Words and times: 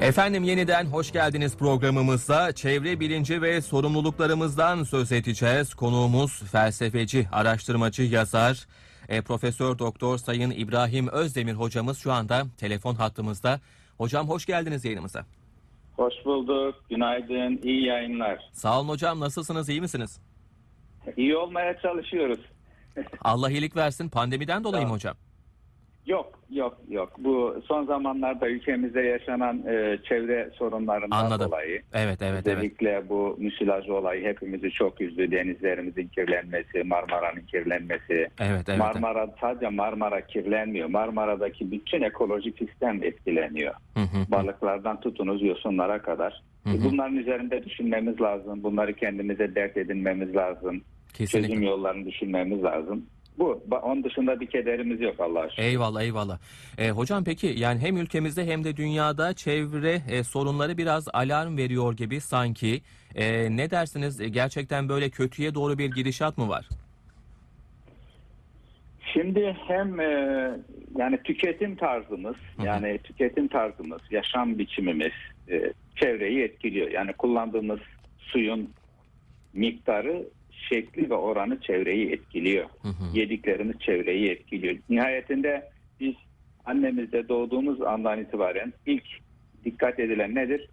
Efendim 0.00 0.44
yeniden 0.44 0.84
hoş 0.84 1.12
geldiniz 1.12 1.56
programımızda. 1.56 2.52
Çevre 2.52 3.00
bilinci 3.00 3.42
ve 3.42 3.60
sorumluluklarımızdan 3.60 4.82
söz 4.82 5.12
edeceğiz. 5.12 5.74
Konuğumuz 5.74 6.42
felsefeci, 6.42 7.28
araştırmacı, 7.32 8.02
yazar, 8.02 8.66
e, 9.08 9.22
Profesör 9.22 9.78
Doktor 9.78 10.18
Sayın 10.18 10.50
İbrahim 10.50 11.08
Özdemir 11.08 11.52
hocamız 11.52 11.98
şu 11.98 12.12
anda 12.12 12.42
telefon 12.58 12.94
hattımızda. 12.94 13.60
Hocam 13.98 14.28
hoş 14.28 14.46
geldiniz 14.46 14.84
yayınımıza. 14.84 15.26
Hoş 15.96 16.14
bulduk. 16.24 16.74
Günaydın. 16.90 17.60
İyi 17.62 17.84
yayınlar. 17.86 18.50
Sağ 18.52 18.80
olun 18.80 18.88
hocam. 18.88 19.20
Nasılsınız? 19.20 19.68
iyi 19.68 19.80
misiniz? 19.80 20.20
İyi 21.16 21.36
olmaya 21.36 21.80
çalışıyoruz. 21.80 22.40
Allah 23.22 23.50
iyilik 23.50 23.76
versin. 23.76 24.08
Pandemiden 24.08 24.64
dolayı 24.64 24.86
mı 24.86 24.92
hocam? 24.92 25.16
Yok, 26.06 26.38
yok, 26.50 26.78
yok. 26.88 27.12
Bu 27.18 27.62
son 27.66 27.84
zamanlarda 27.84 28.48
ülkemizde 28.48 29.00
yaşanan 29.00 29.58
e, 29.66 29.98
çevre 30.08 30.50
sorunlarından 30.54 31.24
Anladım. 31.24 31.46
dolayı. 31.46 31.82
Evet, 31.92 32.18
evet, 32.22 32.22
evet. 32.22 32.46
Özellikle 32.46 33.08
bu 33.08 33.36
müsilaj 33.38 33.88
olayı 33.88 34.24
hepimizi 34.24 34.70
çok 34.70 35.00
üzdü. 35.00 35.30
Denizlerimizin 35.30 36.08
kirlenmesi, 36.08 36.82
Marmara'nın 36.84 37.40
kirlenmesi. 37.40 38.28
Evet, 38.40 38.68
evet. 38.68 38.78
Marmara 38.78 39.26
sadece 39.40 39.68
Marmara 39.68 40.26
kirlenmiyor. 40.26 40.88
Marmara'daki 40.88 41.70
bütün 41.70 42.02
ekolojik 42.02 42.58
sistem 42.58 43.02
etkileniyor. 43.02 43.74
Hı 43.94 44.00
hı. 44.00 44.30
Balıklardan 44.30 45.00
tutunuz 45.00 45.42
yosunlara 45.42 46.02
kadar. 46.02 46.42
Hı 46.64 46.70
hı. 46.70 46.84
Bunların 46.84 47.16
üzerinde 47.16 47.64
düşünmemiz 47.64 48.20
lazım. 48.20 48.62
Bunları 48.62 48.94
kendimize 48.94 49.54
dert 49.54 49.76
edinmemiz 49.76 50.36
lazım. 50.36 50.82
Kesinlikle. 51.14 51.48
çözüm 51.48 51.62
yollarını 51.62 52.06
düşünmemiz 52.06 52.62
lazım. 52.62 53.06
Bu. 53.40 53.62
Onun 53.82 54.04
dışında 54.04 54.40
bir 54.40 54.46
kederimiz 54.46 55.00
yok 55.00 55.20
Allah'a 55.20 55.50
şükür. 55.50 55.62
Eyvallah 55.62 56.02
eyvallah. 56.02 56.38
E, 56.78 56.90
hocam 56.90 57.24
peki 57.24 57.46
yani 57.46 57.78
hem 57.80 57.96
ülkemizde 57.96 58.46
hem 58.46 58.64
de 58.64 58.76
dünyada 58.76 59.34
çevre 59.34 60.02
e, 60.10 60.24
sorunları 60.24 60.78
biraz 60.78 61.08
alarm 61.12 61.56
veriyor 61.56 61.96
gibi 61.96 62.20
sanki. 62.20 62.82
E, 63.14 63.56
ne 63.56 63.70
dersiniz 63.70 64.20
E, 64.20 64.28
gerçekten 64.28 64.88
böyle 64.88 65.10
kötüye 65.10 65.54
doğru 65.54 65.78
bir 65.78 65.90
gidişat 65.90 66.38
mı 66.38 66.48
var? 66.48 66.68
Şimdi 69.12 69.56
hem 69.66 70.00
e, 70.00 70.50
yani 70.98 71.22
tüketim 71.24 71.76
tarzımız, 71.76 72.36
hı. 72.56 72.66
yani 72.66 72.98
tüketim 72.98 73.48
tarzımız, 73.48 74.00
yaşam 74.10 74.58
biçimimiz 74.58 75.12
e, 75.50 75.72
çevreyi 75.96 76.42
etkiliyor. 76.42 76.90
Yani 76.90 77.12
kullandığımız 77.12 77.80
suyun 78.18 78.70
miktarı, 79.52 80.24
şekli 80.72 81.10
ve 81.10 81.14
oranı 81.14 81.60
çevreyi 81.60 82.12
etkiliyor. 82.12 82.64
Hı 82.82 82.88
hı. 82.88 83.18
Yediklerimiz 83.18 83.78
çevreyi 83.80 84.30
etkiliyor. 84.30 84.76
Nihayetinde 84.88 85.68
biz 86.00 86.14
annemizde 86.64 87.28
doğduğumuz 87.28 87.82
andan 87.82 88.20
itibaren 88.20 88.72
ilk 88.86 89.04
dikkat 89.64 90.00
edilen 90.00 90.34
nedir? 90.34 90.68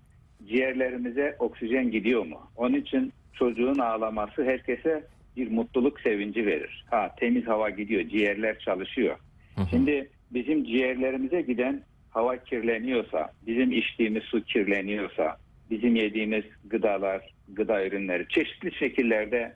Ciğerlerimize 0.47 1.35
oksijen 1.39 1.91
gidiyor 1.91 2.25
mu? 2.25 2.51
Onun 2.55 2.73
için 2.73 3.13
çocuğun 3.33 3.79
ağlaması 3.79 4.43
herkese 4.43 5.03
bir 5.37 5.51
mutluluk 5.51 5.99
sevinci 6.01 6.45
verir. 6.45 6.85
Ha 6.89 7.15
temiz 7.19 7.47
hava 7.47 7.69
gidiyor, 7.69 8.09
ciğerler 8.09 8.59
çalışıyor. 8.59 9.17
Hı 9.55 9.61
hı. 9.61 9.65
Şimdi 9.69 10.09
bizim 10.31 10.63
ciğerlerimize 10.63 11.41
giden 11.41 11.83
hava 12.09 12.37
kirleniyorsa, 12.37 13.31
bizim 13.47 13.71
içtiğimiz 13.71 14.23
su 14.23 14.43
kirleniyorsa, 14.43 15.37
bizim 15.69 15.95
yediğimiz 15.95 16.43
gıdalar, 16.65 17.33
gıda 17.47 17.85
ürünleri 17.85 18.27
çeşitli 18.29 18.75
şekillerde 18.75 19.53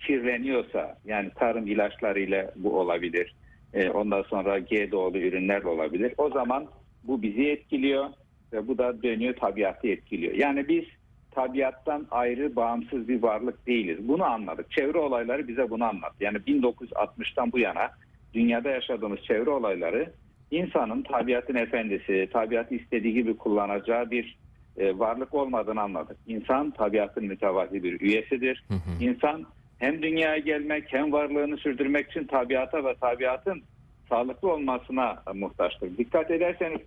kirleniyorsa, 0.00 0.98
yani 1.04 1.30
tarım 1.34 1.66
ilaçlarıyla 1.66 2.52
bu 2.56 2.80
olabilir, 2.80 3.34
e, 3.74 3.90
ondan 3.90 4.22
sonra 4.22 4.58
GDO'lu 4.58 5.18
ürünler 5.18 5.62
olabilir. 5.62 6.14
O 6.18 6.30
zaman 6.30 6.66
bu 7.04 7.22
bizi 7.22 7.48
etkiliyor 7.48 8.06
ve 8.52 8.68
bu 8.68 8.78
da 8.78 9.02
dönüyor 9.02 9.36
tabiatı 9.36 9.88
etkiliyor. 9.88 10.34
Yani 10.34 10.68
biz 10.68 10.84
tabiattan 11.30 12.06
ayrı 12.10 12.56
bağımsız 12.56 13.08
bir 13.08 13.22
varlık 13.22 13.66
değiliz. 13.66 14.08
Bunu 14.08 14.24
anladık. 14.24 14.70
Çevre 14.70 14.98
olayları 14.98 15.48
bize 15.48 15.70
bunu 15.70 15.84
anlattı. 15.84 16.24
Yani 16.24 16.38
1960'tan 16.38 17.52
bu 17.52 17.58
yana 17.58 17.90
dünyada 18.34 18.70
yaşadığımız 18.70 19.20
çevre 19.20 19.50
olayları 19.50 20.12
insanın 20.50 21.02
tabiatın 21.02 21.54
efendisi, 21.54 22.28
tabiatı 22.32 22.74
istediği 22.74 23.14
gibi 23.14 23.36
kullanacağı 23.36 24.10
bir 24.10 24.38
e, 24.76 24.98
varlık 24.98 25.34
olmadığını 25.34 25.80
anladık. 25.80 26.16
İnsan 26.26 26.70
tabiatın 26.70 27.24
mütevazi 27.24 27.82
bir 27.82 28.00
üyesidir. 28.00 28.64
Hı 28.68 28.74
hı. 28.74 29.04
İnsan 29.04 29.46
hem 29.78 30.02
dünyaya 30.02 30.38
gelmek 30.38 30.84
hem 30.92 31.12
varlığını 31.12 31.56
sürdürmek 31.56 32.10
için 32.10 32.24
tabiata 32.24 32.84
ve 32.84 32.94
tabiatın 32.94 33.62
sağlıklı 34.08 34.52
olmasına 34.52 35.22
muhtaçtır. 35.34 35.98
Dikkat 35.98 36.30
ederseniz 36.30 36.80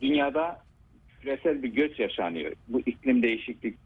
dünyada 0.00 0.58
küresel 1.20 1.62
bir 1.62 1.68
göç 1.68 1.98
yaşanıyor. 1.98 2.52
Bu 2.68 2.80
iklim 2.80 3.22
değişiklik 3.22 3.78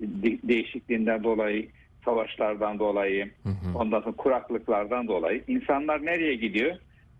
de- 0.00 0.38
değişikliğinden 0.48 1.24
dolayı, 1.24 1.68
savaşlardan 2.04 2.78
dolayı, 2.78 3.30
Hı 3.42 3.48
hı. 3.48 3.78
ondan 3.78 4.00
sonra 4.00 4.16
kuraklıklardan 4.16 5.08
dolayı 5.08 5.44
insanlar 5.48 6.06
nereye 6.06 6.34
gidiyor? 6.34 6.76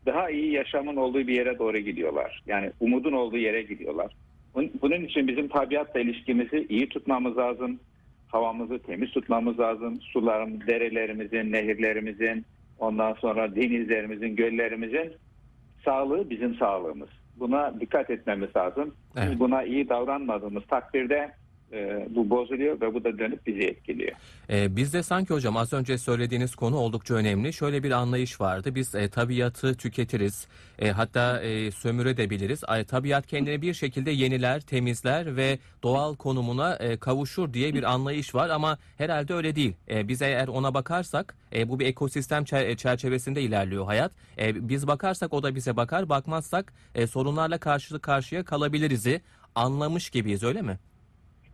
Daha 0.06 0.30
iyi 0.30 0.52
yaşamın 0.52 0.96
olduğu 0.96 1.26
bir 1.26 1.34
yere 1.34 1.58
doğru 1.58 1.78
gidiyorlar. 1.78 2.42
Yani 2.46 2.70
umudun 2.80 3.12
olduğu 3.12 3.38
yere 3.38 3.62
gidiyorlar. 3.62 4.12
Bunun 4.82 5.04
için 5.04 5.28
bizim 5.28 5.48
tabiatla 5.48 6.00
ilişkimizi 6.00 6.66
iyi 6.68 6.88
tutmamız 6.88 7.36
lazım. 7.36 7.80
Havamızı 8.32 8.78
temiz 8.78 9.10
tutmamız 9.10 9.58
lazım. 9.58 10.00
Suların, 10.00 10.60
derelerimizin, 10.66 11.52
nehirlerimizin, 11.52 12.46
ondan 12.78 13.12
sonra 13.12 13.56
denizlerimizin, 13.56 14.36
göllerimizin 14.36 15.12
sağlığı 15.84 16.30
bizim 16.30 16.54
sağlığımız. 16.54 17.08
Buna 17.36 17.80
dikkat 17.80 18.10
etmemiz 18.10 18.56
lazım. 18.56 18.94
Evet. 19.16 19.28
Biz 19.30 19.40
buna 19.40 19.62
iyi 19.62 19.88
davranmadığımız 19.88 20.66
takdirde 20.66 21.32
e, 21.72 22.06
bu 22.10 22.31
bozuluyor 22.31 22.81
ve 22.81 22.94
bu 22.94 23.04
da 23.04 23.19
dönüp 23.19 23.47
bizi 23.47 23.60
etkiliyor. 23.60 24.12
E, 24.50 24.76
bizde 24.76 25.03
sanki 25.03 25.34
hocam 25.34 25.56
az 25.56 25.72
önce 25.72 25.98
söylediğiniz 25.98 26.54
konu 26.54 26.76
oldukça 26.76 27.14
önemli. 27.14 27.53
Şöyle 27.53 27.82
bir 27.82 27.91
anlayış 27.91 28.41
vardı. 28.41 28.75
Biz 28.75 28.94
e, 28.94 29.08
tabiatı 29.08 29.75
tüketiriz. 29.75 30.47
E, 30.78 30.91
hatta 30.91 31.41
e, 31.42 31.70
sömürebiliriz. 31.70 32.64
Ay, 32.66 32.84
tabiat 32.84 33.26
kendini 33.26 33.62
bir 33.62 33.75
şekilde 33.75 34.10
yeniler, 34.10 34.60
temizler 34.60 35.36
ve 35.36 35.58
doğal 35.82 36.16
konumuna 36.16 36.76
e, 36.76 36.97
kavuşur 36.97 37.53
diye 37.53 37.75
bir 37.75 37.82
anlayış 37.82 38.34
var 38.34 38.48
ama 38.48 38.78
herhalde 38.98 39.34
öyle 39.34 39.56
değil. 39.56 39.72
E, 39.91 40.08
biz 40.08 40.22
eğer 40.22 40.48
ona 40.48 40.75
bakarsak 40.75 41.37
e, 41.54 41.69
bu 41.69 41.78
bir 41.81 41.87
ekosistem 41.87 42.42
çer- 42.42 42.76
çerçevesinde 42.76 43.42
ilerliyor 43.42 43.84
hayat. 43.84 44.12
E, 44.38 44.69
biz 44.69 44.87
bakarsak 44.87 45.34
o 45.34 45.42
da 45.42 45.54
bize 45.54 45.76
bakar. 45.76 46.08
Bakmazsak 46.08 46.72
e, 46.94 47.06
sorunlarla 47.06 47.58
karşı 47.58 47.98
karşıya 47.98 48.44
kalabiliriz'i 48.44 49.20
anlamış 49.54 50.10
gibiyiz 50.10 50.42
öyle 50.42 50.62
mi? 50.62 50.78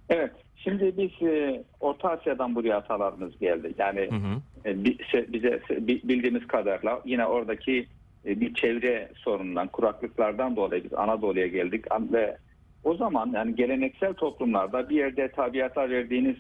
Evet. 0.09 0.31
Şimdi 0.57 0.95
biz 0.97 1.29
e, 1.29 1.65
Orta 1.81 2.11
Asya'dan 2.11 2.55
buraya 2.55 2.77
atalarımız 2.77 3.39
geldi. 3.39 3.75
Yani 3.79 4.01
Hı 4.01 4.15
hı. 4.15 4.71
e, 4.71 4.85
bize 5.33 5.61
bildiğimiz 5.81 6.47
kadarıyla 6.47 7.01
yine 7.05 7.27
oradaki 7.27 7.87
e, 8.27 8.41
bir 8.41 8.55
çevre 8.55 9.09
sorunundan, 9.15 9.69
kuraklıklardan 9.69 10.57
dolayı 10.57 10.85
biz 10.85 10.95
Anadolu'ya 10.95 11.47
geldik 11.47 11.85
ve 12.13 12.37
o 12.85 12.95
zaman 12.95 13.31
yani 13.35 13.55
geleneksel 13.55 14.15
toplumlarda 14.15 14.89
bir 14.89 14.97
yerde 14.97 15.29
tabiata 15.29 15.91
verdiğiniz 15.91 16.37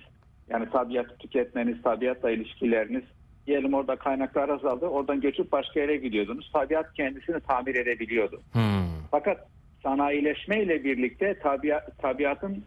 yani 0.49 0.71
tabiatı 0.71 1.17
tüketmeniz, 1.19 1.83
tabiatla 1.83 2.31
ilişkileriniz 2.31 3.03
diyelim 3.47 3.75
orada 3.75 3.97
kaynaklar 3.97 4.49
azaldı. 4.49 4.87
Oradan 4.87 5.21
göçüp 5.21 5.53
başka 5.53 5.81
yere 5.81 5.97
gidiyordunuz. 5.97 6.51
Tabiat 6.53 6.95
kendisini 6.95 7.41
tamir 7.41 7.75
edebiliyordu. 7.75 8.43
Hmm. 8.53 8.63
Fakat 9.11 9.49
sanayileşme 9.83 10.63
ile 10.63 10.85
birlikte 10.85 11.39
tabiat, 11.39 11.99
tabiatın 11.99 12.65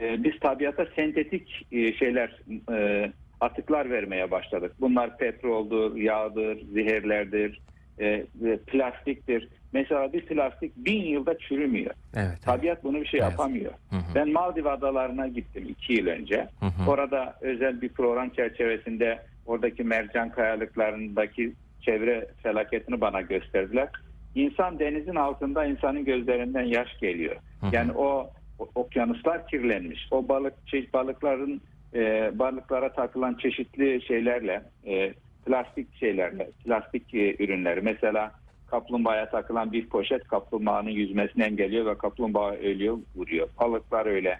e, 0.00 0.24
biz 0.24 0.38
tabiata 0.40 0.86
sentetik 0.96 1.66
e, 1.72 1.92
şeyler 1.92 2.38
e, 2.72 3.12
atıklar 3.40 3.90
vermeye 3.90 4.30
başladık. 4.30 4.72
Bunlar 4.80 5.18
petroldur, 5.18 5.96
yağdır, 5.96 6.58
zehirlerdir, 6.72 7.60
e, 8.00 8.26
plastiktir. 8.66 9.48
Mesela 9.72 10.12
bir 10.12 10.26
plastik 10.26 10.76
bin 10.76 11.02
yılda 11.02 11.38
çürümüyor. 11.38 11.90
Evet. 12.14 12.26
evet. 12.28 12.42
Tabiat 12.42 12.84
bunu 12.84 13.00
bir 13.00 13.06
şey 13.06 13.20
Evet. 13.20 13.30
yapamıyor. 13.30 13.72
Hı 13.90 13.96
hı. 13.96 14.14
Ben 14.14 14.32
Maldiv 14.32 14.64
adalarına 14.66 15.28
gittim 15.28 15.66
iki 15.68 15.92
yıl 15.92 16.06
önce. 16.06 16.48
Hı 16.60 16.66
hı. 16.66 16.90
Orada 16.90 17.34
özel 17.40 17.82
bir 17.82 17.88
program 17.88 18.30
çerçevesinde 18.30 19.18
oradaki 19.46 19.84
mercan 19.84 20.30
kayalıklarındaki 20.30 21.52
çevre 21.80 22.26
felaketini 22.42 23.00
bana 23.00 23.20
gösterdiler. 23.20 23.88
İnsan 24.34 24.78
denizin 24.78 25.14
altında 25.14 25.64
insanın 25.64 26.04
gözlerinden 26.04 26.62
yaş 26.64 26.98
geliyor. 27.00 27.36
Hı 27.60 27.66
hı. 27.66 27.76
Yani 27.76 27.92
o- 27.92 28.30
okyanuslar 28.74 29.46
kirlenmiş. 29.46 30.08
O 30.10 30.28
balık 30.28 30.54
çe- 30.66 30.92
balıkların 30.92 31.60
e, 31.94 32.30
balıklara 32.38 32.92
takılan 32.92 33.34
çeşitli 33.34 34.02
şeylerle 34.06 34.62
e, 34.86 35.14
plastik 35.46 35.94
şeylerle 35.94 36.50
plastik 36.64 37.14
e, 37.14 37.44
ürünleri 37.44 37.80
mesela 37.80 38.32
kaplumbağaya 38.66 39.30
takılan 39.30 39.72
bir 39.72 39.88
poşet 39.88 40.28
kaplumbağanın 40.28 40.90
yüzmesini 40.90 41.42
engelliyor 41.42 41.86
ve 41.86 41.98
kaplumbağa 41.98 42.52
ölüyor 42.52 42.98
vuruyor. 43.16 43.48
Balıklar 43.60 44.06
öyle. 44.06 44.38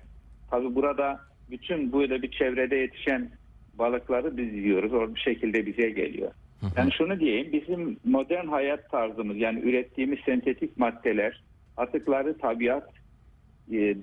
Tabi 0.51 0.75
burada 0.75 1.21
bütün 1.51 1.93
böyle 1.93 2.23
bir 2.23 2.31
çevrede 2.31 2.77
yetişen 2.77 3.31
balıkları 3.75 4.37
biz 4.37 4.55
yiyoruz. 4.55 4.95
O 4.95 5.15
bir 5.15 5.21
şekilde 5.21 5.67
bize 5.67 5.91
geliyor. 5.91 6.33
Yani 6.77 6.93
şunu 6.93 7.21
diyeyim 7.21 7.53
bizim 7.53 7.97
modern 8.05 8.47
hayat 8.47 8.91
tarzımız 8.91 9.37
yani 9.37 9.61
ürettiğimiz 9.61 10.19
sentetik 10.27 10.77
maddeler 10.77 11.43
atıkları 11.77 12.39
tabiat 12.39 12.89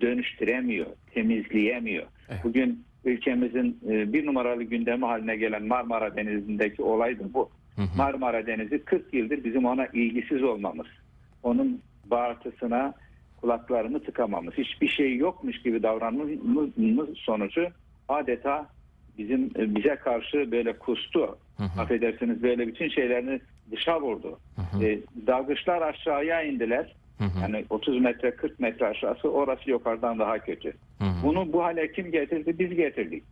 dönüştüremiyor, 0.01 0.87
temizleyemiyor. 1.13 2.05
Evet. 2.29 2.39
Bugün 2.43 2.83
ülkemizin 3.05 3.79
e, 3.89 4.13
bir 4.13 4.25
numaralı 4.25 4.63
gündemi 4.63 5.05
haline 5.05 5.35
gelen 5.35 5.67
Marmara 5.67 6.15
Denizi'ndeki 6.15 6.81
olay 6.81 7.19
da 7.19 7.33
bu. 7.33 7.49
Hı 7.75 7.81
hı. 7.81 7.97
Marmara 7.97 8.47
Denizi 8.47 8.85
40 8.85 9.13
yıldır 9.13 9.43
bizim 9.43 9.65
ona 9.65 9.85
ilgisiz 9.85 10.43
olmamız. 10.43 10.87
Onun 11.43 11.81
bağırtısına 12.05 12.93
kulaklarını 13.41 14.03
tıkamamız. 14.03 14.53
Hiçbir 14.53 14.87
şey 14.87 15.15
yokmuş 15.17 15.61
gibi 15.61 15.83
davranmamız 15.83 16.31
sonucu 17.17 17.67
adeta 18.09 18.69
bizim 19.17 19.45
e, 19.55 19.75
bize 19.75 19.95
karşı 19.95 20.51
böyle 20.51 20.73
kustu. 20.73 21.37
Hı 21.57 21.63
hı. 21.63 21.81
Affedersiniz 21.81 22.43
böyle 22.43 22.67
bütün 22.67 22.89
şeylerini 22.89 23.39
dışa 23.71 24.01
vurdu. 24.01 24.39
Hı 24.55 24.77
hı. 24.77 24.85
E, 24.85 24.99
dalgıçlar 25.27 25.81
aşağıya 25.81 26.43
indiler. 26.43 26.95
Hı 27.19 27.23
hı. 27.23 27.41
Yani 27.41 27.65
30 27.69 28.01
metre 28.01 28.31
40 28.31 28.59
metre 28.59 28.85
aşağısı 28.85 29.31
orası 29.31 29.69
yukarıdan 29.69 30.19
daha 30.19 30.39
kötü. 30.39 30.69
Hı 30.99 31.05
hı. 31.05 31.23
Bunu 31.23 31.53
bu 31.53 31.63
hale 31.63 31.91
kim 31.91 32.11
getirdi? 32.11 32.59
Biz 32.59 32.75
getirdik. 32.75 33.23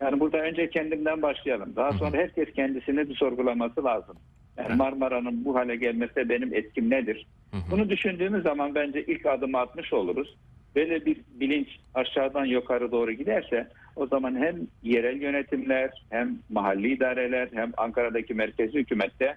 Yani 0.00 0.20
burada 0.20 0.38
önce 0.38 0.70
kendimden 0.70 1.22
başlayalım. 1.22 1.76
Daha 1.76 1.92
sonra 1.92 2.16
herkes 2.16 2.52
kendisini 2.54 3.08
bir 3.08 3.14
sorgulaması 3.14 3.84
lazım. 3.84 4.16
Yani. 4.56 4.74
Marmara'nın 4.74 5.44
bu 5.44 5.54
hale 5.54 5.76
gelmesine 5.76 6.28
benim 6.28 6.54
etkim 6.54 6.90
nedir? 6.90 7.26
Hı 7.50 7.56
hı. 7.56 7.70
Bunu 7.70 7.90
düşündüğümüz 7.90 8.42
zaman 8.42 8.74
bence 8.74 9.04
ilk 9.04 9.26
adımı 9.26 9.58
atmış 9.58 9.92
oluruz. 9.92 10.36
Böyle 10.76 11.06
bir 11.06 11.16
bilinç 11.34 11.68
aşağıdan 11.94 12.44
yukarı 12.44 12.92
doğru 12.92 13.12
giderse 13.12 13.68
o 13.96 14.06
zaman 14.06 14.36
hem 14.36 14.56
yerel 14.82 15.22
yönetimler 15.22 15.90
hem 16.10 16.38
mahalli 16.48 16.92
idareler 16.92 17.48
hem 17.54 17.72
Ankara'daki 17.76 18.34
merkezi 18.34 18.78
hükümette 18.78 19.36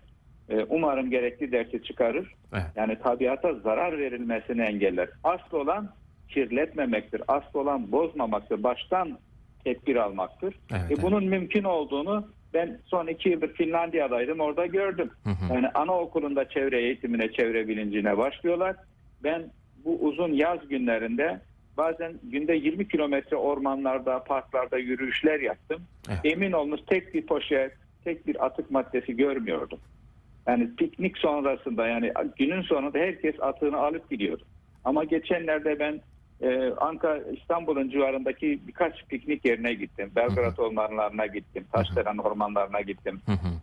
umarım 0.70 1.10
gerekli 1.10 1.52
dersi 1.52 1.84
çıkarır. 1.84 2.34
Evet. 2.54 2.64
Yani 2.76 3.00
tabiata 3.00 3.54
zarar 3.54 3.98
verilmesini 3.98 4.62
engeller. 4.62 5.10
Asıl 5.24 5.58
olan 5.58 5.90
kirletmemektir. 6.30 7.22
Asıl 7.28 7.60
olan 7.60 7.92
bozmamaktır. 7.92 8.64
Baştan 8.64 9.18
tedbir 9.64 9.96
almaktır. 9.96 10.56
Evet, 10.72 10.82
E, 10.82 10.86
evet. 10.88 11.00
bunun 11.02 11.24
mümkün 11.26 11.64
olduğunu 11.64 12.28
ben 12.54 12.80
son 12.86 13.08
iki 13.08 13.30
yıldır 13.30 13.54
Finlandiya'daydım. 13.54 14.40
Orada 14.40 14.66
gördüm. 14.66 15.10
Hı 15.24 15.30
hı. 15.30 15.54
Yani 15.54 15.70
anaokulunda 15.70 16.50
çevre 16.50 16.82
eğitimine, 16.82 17.32
çevre 17.32 17.68
bilincine 17.68 18.18
başlıyorlar. 18.18 18.76
Ben 19.24 19.44
bu 19.86 19.98
uzun 20.02 20.34
yaz 20.34 20.68
günlerinde 20.68 21.40
bazen 21.78 22.14
günde 22.24 22.54
20 22.56 22.88
kilometre 22.88 23.36
ormanlarda, 23.38 24.24
parklarda 24.24 24.78
yürüyüşler 24.78 25.40
yaptım. 25.40 25.82
Evet. 26.10 26.20
Emin 26.24 26.52
olunuz 26.52 26.86
tek 26.88 27.14
bir 27.14 27.26
poşet, 27.26 27.72
tek 28.04 28.28
bir 28.28 28.46
atık 28.46 28.72
maddesi 28.72 29.16
görmüyordum. 29.18 29.80
Yani 30.48 30.76
piknik 30.76 31.18
sonrasında 31.18 31.88
yani 31.88 32.12
günün 32.38 32.62
sonunda 32.62 32.98
herkes 32.98 33.36
atığını 33.42 33.78
alıp 33.78 34.10
gidiyordu. 34.10 34.44
Ama 34.86 35.04
geçenlerde 35.04 35.80
ben 35.80 36.02
e, 36.42 36.72
Ankara, 36.78 37.22
İstanbul'un 37.32 37.90
civarındaki 37.90 38.60
birkaç 38.68 39.06
piknik 39.08 39.46
yerine 39.46 39.74
gittim. 39.74 40.12
Belgrad 40.16 40.58
ormanlarına 40.58 41.26
gittim. 41.26 41.66
Taşdelen 41.72 42.18
ormanlarına 42.18 42.82
gittim. 42.82 43.22
Hı 43.26 43.32
hı. 43.32 43.54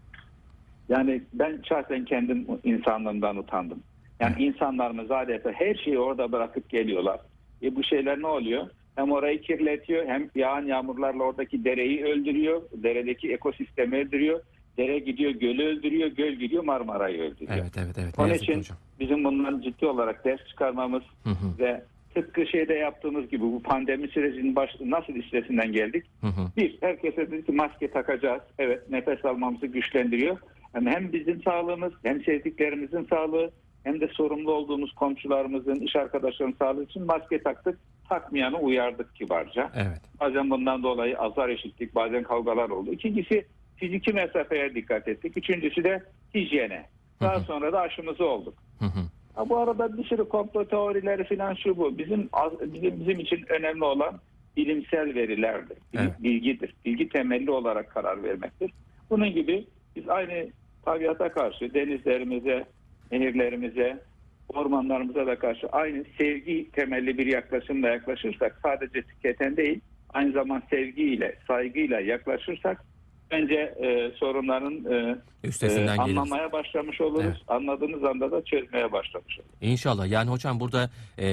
Yani 0.88 1.22
ben 1.32 1.62
şahsen 1.68 2.04
kendim 2.04 2.46
insanlığımdan 2.64 3.36
utandım. 3.36 3.82
Yani 4.20 4.42
insanlarımız 4.42 5.10
adeta 5.10 5.52
her 5.52 5.74
şeyi 5.74 5.98
orada 5.98 6.32
bırakıp 6.32 6.70
geliyorlar. 6.70 7.20
E 7.62 7.76
bu 7.76 7.84
şeyler 7.84 8.22
ne 8.22 8.26
oluyor? 8.26 8.66
Hem 8.96 9.12
orayı 9.12 9.40
kirletiyor 9.40 10.06
hem 10.06 10.30
yağan 10.34 10.66
yağmurlarla 10.66 11.24
oradaki 11.24 11.64
dereyi 11.64 12.04
öldürüyor. 12.04 12.62
Deredeki 12.72 13.32
ekosistemi 13.32 13.96
öldürüyor. 13.96 14.40
Dere 14.78 14.98
gidiyor 14.98 15.30
gölü 15.30 15.64
öldürüyor. 15.64 16.08
Göl 16.08 16.32
gidiyor 16.32 16.64
Marmara'yı 16.64 17.22
öldürüyor. 17.22 17.58
Evet 17.62 17.72
evet 17.78 17.98
evet. 17.98 18.18
Onun 18.18 18.34
için 18.34 18.58
hocam. 18.58 18.78
bizim 19.00 19.24
bundan 19.24 19.60
ciddi 19.60 19.86
olarak 19.86 20.24
ders 20.24 20.46
çıkarmamız 20.48 21.02
Hı 21.24 21.30
hı. 21.30 21.58
ve 21.58 21.84
tıpkı 22.14 22.46
şeyde 22.46 22.74
yaptığımız 22.74 23.28
gibi 23.28 23.42
bu 23.42 23.62
pandemi 23.62 24.08
sürecinin 24.08 24.56
baş, 24.56 24.70
nasıl 24.80 25.12
üstesinden 25.12 25.72
geldik? 25.72 26.04
Hı 26.20 26.26
hı. 26.26 26.50
Bir, 26.56 26.78
herkese 26.80 27.30
dedi 27.30 27.46
ki 27.46 27.52
maske 27.52 27.90
takacağız. 27.90 28.42
Evet, 28.58 28.90
nefes 28.90 29.24
almamızı 29.24 29.66
güçlendiriyor. 29.66 30.38
Yani 30.74 30.90
hem 30.90 31.12
bizim 31.12 31.42
sağlığımız, 31.42 31.92
hem 32.02 32.24
sevdiklerimizin 32.24 33.06
sağlığı, 33.10 33.50
hem 33.84 34.00
de 34.00 34.08
sorumlu 34.08 34.52
olduğumuz 34.52 34.92
komşularımızın, 34.92 35.80
iş 35.80 35.96
arkadaşlarının 35.96 36.56
sağlığı 36.58 36.84
için 36.84 37.02
maske 37.02 37.42
taktık. 37.42 37.78
Takmayanı 38.08 38.58
uyardık 38.58 39.14
kibarca. 39.14 39.70
Evet. 39.74 40.00
Bazen 40.20 40.50
bundan 40.50 40.82
dolayı 40.82 41.18
azar 41.18 41.48
eşittik, 41.48 41.94
bazen 41.94 42.22
kavgalar 42.22 42.70
oldu. 42.70 42.92
İkincisi 42.92 43.46
fiziki 43.76 44.12
mesafeye 44.12 44.74
dikkat 44.74 45.08
ettik. 45.08 45.36
Üçüncüsü 45.36 45.84
de 45.84 46.02
hijyene. 46.34 46.86
Daha 47.20 47.40
sonra 47.40 47.72
da 47.72 47.80
aşımızı 47.80 48.24
olduk. 48.24 48.54
Hı 48.78 48.84
hı. 48.84 49.00
Ha, 49.34 49.48
bu 49.48 49.58
arada 49.58 49.98
bir 49.98 50.04
sürü 50.04 50.28
komplo 50.28 50.64
teorileri 50.64 51.24
falan 51.24 51.54
şu 51.54 51.76
bu. 51.76 51.98
Bizim 51.98 52.28
bizim 52.60 53.00
bizim 53.00 53.20
için 53.20 53.44
önemli 53.48 53.84
olan 53.84 54.20
bilimsel 54.56 55.14
verilerdir. 55.14 55.76
Bil- 55.92 55.98
Evet. 55.98 56.22
Bilgidir. 56.22 56.74
Bilgi 56.84 57.08
temelli 57.08 57.50
olarak 57.50 57.90
karar 57.90 58.22
vermektir. 58.22 58.70
Bunun 59.10 59.32
gibi 59.32 59.64
biz 59.96 60.08
aynı 60.08 60.52
tabiata 60.84 61.32
karşı 61.32 61.74
denizlerimize, 61.74 62.64
nehirlerimize, 63.12 64.02
ormanlarımıza 64.48 65.26
da 65.26 65.38
karşı 65.38 65.66
aynı 65.66 66.04
sevgi 66.18 66.70
temelli 66.70 67.18
bir 67.18 67.26
yaklaşımla 67.26 67.88
yaklaşırsak 67.88 68.58
sadece 68.62 69.02
tüketen 69.02 69.56
değil 69.56 69.80
aynı 70.12 70.32
zamanda 70.32 70.62
sevgiyle, 70.70 71.36
saygıyla 71.46 72.00
yaklaşırsak 72.00 72.84
bence 73.30 73.54
e, 73.54 74.10
sorunların 74.18 74.92
e, 74.92 75.18
Üstesinden 75.44 75.92
ee, 75.92 75.96
geliriz. 75.96 76.18
anlamaya 76.18 76.52
başlamış 76.52 77.00
oluruz. 77.00 77.24
Evet. 77.24 77.36
Anladığımız 77.48 78.04
anda 78.04 78.30
da 78.30 78.44
çözmeye 78.44 78.92
başlamış 78.92 79.38
oluruz. 79.38 79.52
İnşallah. 79.60 80.10
Yani 80.10 80.30
hocam 80.30 80.60
burada 80.60 80.90
e, 81.18 81.26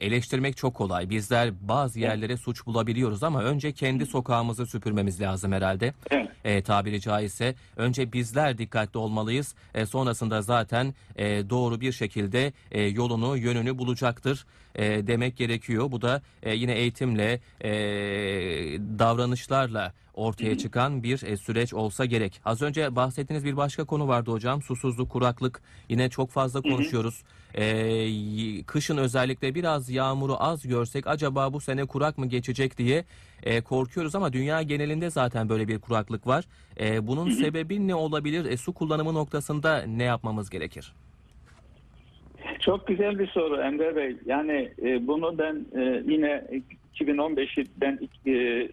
eleştirmek 0.00 0.56
çok 0.56 0.74
kolay. 0.74 1.10
Bizler 1.10 1.50
bazı 1.60 2.00
yerlere 2.00 2.36
suç 2.36 2.66
bulabiliyoruz 2.66 3.22
ama 3.22 3.42
önce 3.42 3.72
kendi 3.72 4.06
sokağımızı 4.06 4.66
süpürmemiz 4.66 5.20
lazım 5.20 5.52
herhalde. 5.52 5.92
Evet. 6.10 6.28
E, 6.44 6.62
tabiri 6.62 7.00
caizse 7.00 7.54
önce 7.76 8.12
bizler 8.12 8.58
dikkatli 8.58 8.98
olmalıyız. 8.98 9.54
E, 9.74 9.86
sonrasında 9.86 10.42
zaten 10.42 10.94
e, 11.16 11.50
doğru 11.50 11.80
bir 11.80 11.92
şekilde 11.92 12.52
e, 12.70 12.82
yolunu, 12.82 13.36
yönünü 13.36 13.78
bulacaktır 13.78 14.46
e, 14.74 15.06
demek 15.06 15.36
gerekiyor. 15.36 15.92
Bu 15.92 16.02
da 16.02 16.22
e, 16.42 16.54
yine 16.54 16.72
eğitimle, 16.74 17.40
e, 17.60 17.70
davranışlarla 18.98 19.92
ortaya 20.14 20.58
çıkan 20.58 21.02
bir 21.02 21.22
e, 21.26 21.36
süreç 21.36 21.74
olsa 21.74 22.04
gerek. 22.04 22.40
Az 22.44 22.62
önce 22.62 22.96
bahsettiğiniz 22.96 23.44
bir 23.44 23.56
başka 23.56 23.84
konu 23.84 24.08
vardı 24.08 24.30
hocam. 24.30 24.62
Susuzluk, 24.62 25.10
kuraklık. 25.10 25.60
Yine 25.88 26.08
çok 26.10 26.30
fazla 26.30 26.62
konuşuyoruz. 26.62 27.22
E, 27.54 27.64
y- 27.66 28.62
kışın 28.62 28.96
özellikle 28.96 29.54
biraz 29.54 29.90
yağmuru 29.90 30.36
az 30.38 30.68
görsek 30.68 31.06
acaba 31.06 31.52
bu 31.52 31.60
sene 31.60 31.84
kurak 31.84 32.18
mı 32.18 32.26
geçecek 32.26 32.78
diye 32.78 33.04
e, 33.42 33.60
korkuyoruz 33.60 34.14
ama 34.14 34.32
dünya 34.32 34.62
genelinde 34.62 35.10
zaten 35.10 35.48
böyle 35.48 35.68
bir 35.68 35.78
kuraklık 35.78 36.26
var. 36.26 36.44
E, 36.80 37.06
bunun 37.06 37.30
sebebi 37.30 37.88
ne 37.88 37.94
olabilir? 37.94 38.44
E, 38.44 38.56
su 38.56 38.72
kullanımı 38.72 39.14
noktasında 39.14 39.82
ne 39.82 40.04
yapmamız 40.04 40.50
gerekir? 40.50 40.92
Çok 42.60 42.86
güzel 42.86 43.18
bir 43.18 43.26
soru 43.26 43.60
Emre 43.60 43.96
Bey. 43.96 44.16
Yani 44.26 44.72
e, 44.82 45.06
bunu 45.06 45.38
ben 45.38 45.66
e, 45.80 46.02
yine 46.12 46.44
2015'i 47.00 47.66
ben 47.80 47.98
e, 48.26 48.68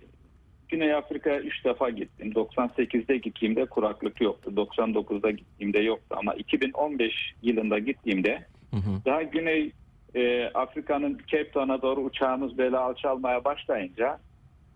Güney 0.70 0.94
Afrika 0.94 1.40
3 1.40 1.66
defa 1.66 1.90
gittim. 1.90 2.32
98'de 2.32 3.18
gittiğimde 3.18 3.66
kuraklık 3.66 4.22
yoktu. 4.22 4.52
99'da 4.56 5.32
gittiğimde 5.32 5.80
yoktu. 5.80 6.16
Ama 6.20 6.34
2015 6.34 7.36
yılında 7.42 7.80
gittiğimde 7.80 8.46
Hı 8.72 8.78
hı. 8.78 9.06
daha 9.06 9.24
Güney 9.24 9.72
e, 10.16 10.46
Afrika'nın 10.46 11.20
Cape 11.28 11.52
Town'a 11.52 11.82
doğru 11.82 12.02
uçağımız 12.02 12.58
böyle 12.58 12.78
alçalmaya 12.78 13.46
başlayınca 13.46 14.20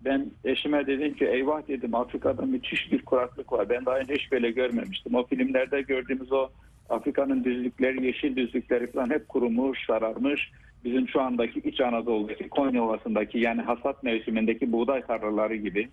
ben 0.05 0.31
eşime 0.43 0.87
dedim 0.87 1.13
ki 1.13 1.25
eyvah 1.25 1.67
dedim 1.67 1.95
Afrika'da 1.95 2.41
müthiş 2.41 2.91
bir 2.91 3.05
kuraklık 3.05 3.51
var. 3.51 3.69
Ben 3.69 3.85
daha 3.85 3.97
önce 3.97 4.13
hiç 4.13 4.31
böyle 4.31 4.51
görmemiştim. 4.51 5.15
O 5.15 5.25
filmlerde 5.25 5.81
gördüğümüz 5.81 6.31
o 6.31 6.49
Afrika'nın 6.89 7.43
düzlükleri, 7.43 8.05
yeşil 8.05 8.35
düzlükleri 8.35 8.91
falan 8.91 9.09
hep 9.09 9.29
kurumuş, 9.29 9.85
sararmış. 9.87 10.51
Bizim 10.83 11.07
şu 11.09 11.21
andaki 11.21 11.59
İç 11.59 11.81
Anadolu'daki 11.81 12.49
Konya 12.49 12.83
Ovası'ndaki 12.83 13.37
yani 13.37 13.61
hasat 13.61 14.03
mevsimindeki 14.03 14.71
buğday 14.71 15.01
tarlaları 15.01 15.55
gibi 15.55 15.89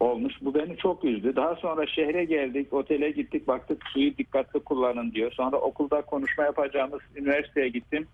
olmuş. 0.00 0.34
Bu 0.40 0.54
beni 0.54 0.76
çok 0.76 1.04
üzdü. 1.04 1.36
Daha 1.36 1.54
sonra 1.54 1.86
şehre 1.86 2.24
geldik, 2.24 2.72
otele 2.72 3.10
gittik, 3.10 3.48
baktık 3.48 3.82
suyu 3.92 4.16
dikkatli 4.16 4.60
kullanın 4.60 5.12
diyor. 5.12 5.32
Sonra 5.32 5.56
okulda 5.56 6.02
konuşma 6.02 6.44
yapacağımız 6.44 7.00
üniversiteye 7.16 7.68
gittim. 7.68 8.06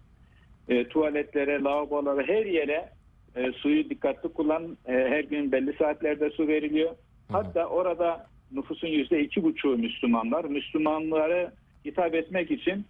E, 0.68 0.88
tuvaletlere, 0.88 1.62
lavabolara, 1.62 2.22
her 2.22 2.46
yere 2.46 2.88
e, 3.36 3.52
suyu 3.52 3.90
dikkatli 3.90 4.28
kullan. 4.28 4.76
E, 4.86 4.92
her 4.92 5.24
gün 5.24 5.52
belli 5.52 5.72
saatlerde 5.72 6.30
su 6.30 6.48
veriliyor. 6.48 6.90
Hatta 7.32 7.66
orada 7.66 8.26
nüfusun 8.52 8.88
yüzde 8.88 9.20
iki 9.20 9.42
buçuğu 9.42 9.78
Müslümanlar. 9.78 10.44
Müslümanlara 10.44 11.52
hitap 11.84 12.14
etmek 12.14 12.50
için 12.50 12.84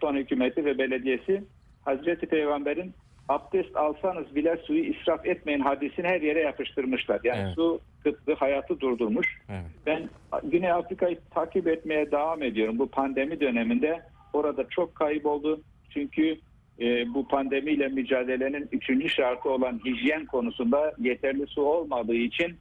Town 0.00 0.16
hükümeti 0.16 0.64
ve 0.64 0.78
belediyesi 0.78 1.42
Hazreti 1.88 2.26
Peygamber'in 2.26 2.94
abdest 3.28 3.76
alsanız 3.76 4.34
bile 4.34 4.56
suyu 4.56 4.84
israf 4.84 5.26
etmeyin 5.26 5.60
hadisini 5.60 6.06
her 6.06 6.20
yere 6.20 6.40
yapıştırmışlar. 6.40 7.20
Yani 7.24 7.40
Evet. 7.42 7.54
su 7.54 7.80
kıtlığı 8.02 8.34
hayatı 8.34 8.80
durdurmuş. 8.80 9.38
Evet. 9.48 9.70
Ben 9.86 10.08
Güney 10.44 10.72
Afrika'yı 10.72 11.18
takip 11.34 11.68
etmeye 11.68 12.10
devam 12.10 12.42
ediyorum. 12.42 12.78
Bu 12.78 12.86
pandemi 12.86 13.40
döneminde 13.40 14.02
orada 14.32 14.68
çok 14.68 14.94
kayıp 14.94 15.26
oldu. 15.26 15.60
Çünkü 15.90 16.38
e, 16.80 17.14
bu 17.14 17.28
pandemiyle 17.28 17.88
mücadelenin 17.88 18.68
üçüncü 18.72 19.08
şartı 19.08 19.50
olan 19.50 19.80
hijyen 19.84 20.26
konusunda 20.26 20.92
yeterli 20.98 21.46
su 21.46 21.62
olmadığı 21.62 22.14
için 22.14 22.56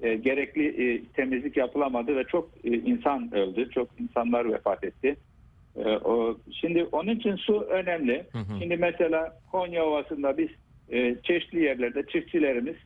e, 0.00 0.14
gerekli 0.14 0.66
e, 0.66 1.04
temizlik 1.04 1.56
yapılamadı 1.56 2.16
ve 2.16 2.24
çok 2.24 2.50
e, 2.64 2.70
insan 2.70 3.34
öldü, 3.34 3.70
çok 3.70 3.88
insanlar 4.00 4.52
vefat 4.52 4.84
etti. 4.84 5.16
E, 5.76 5.88
o, 5.88 6.36
şimdi 6.60 6.84
onun 6.92 7.16
için 7.16 7.36
su 7.36 7.60
önemli. 7.60 8.26
Hı 8.32 8.38
hı. 8.38 8.58
Şimdi 8.60 8.76
mesela 8.76 9.36
Konya 9.52 9.84
Ovası'nda 9.84 10.38
biz 10.38 10.48
e, 10.90 11.16
çeşitli 11.22 11.64
yerlerde 11.64 12.02
çiftçilerimiz 12.12 12.76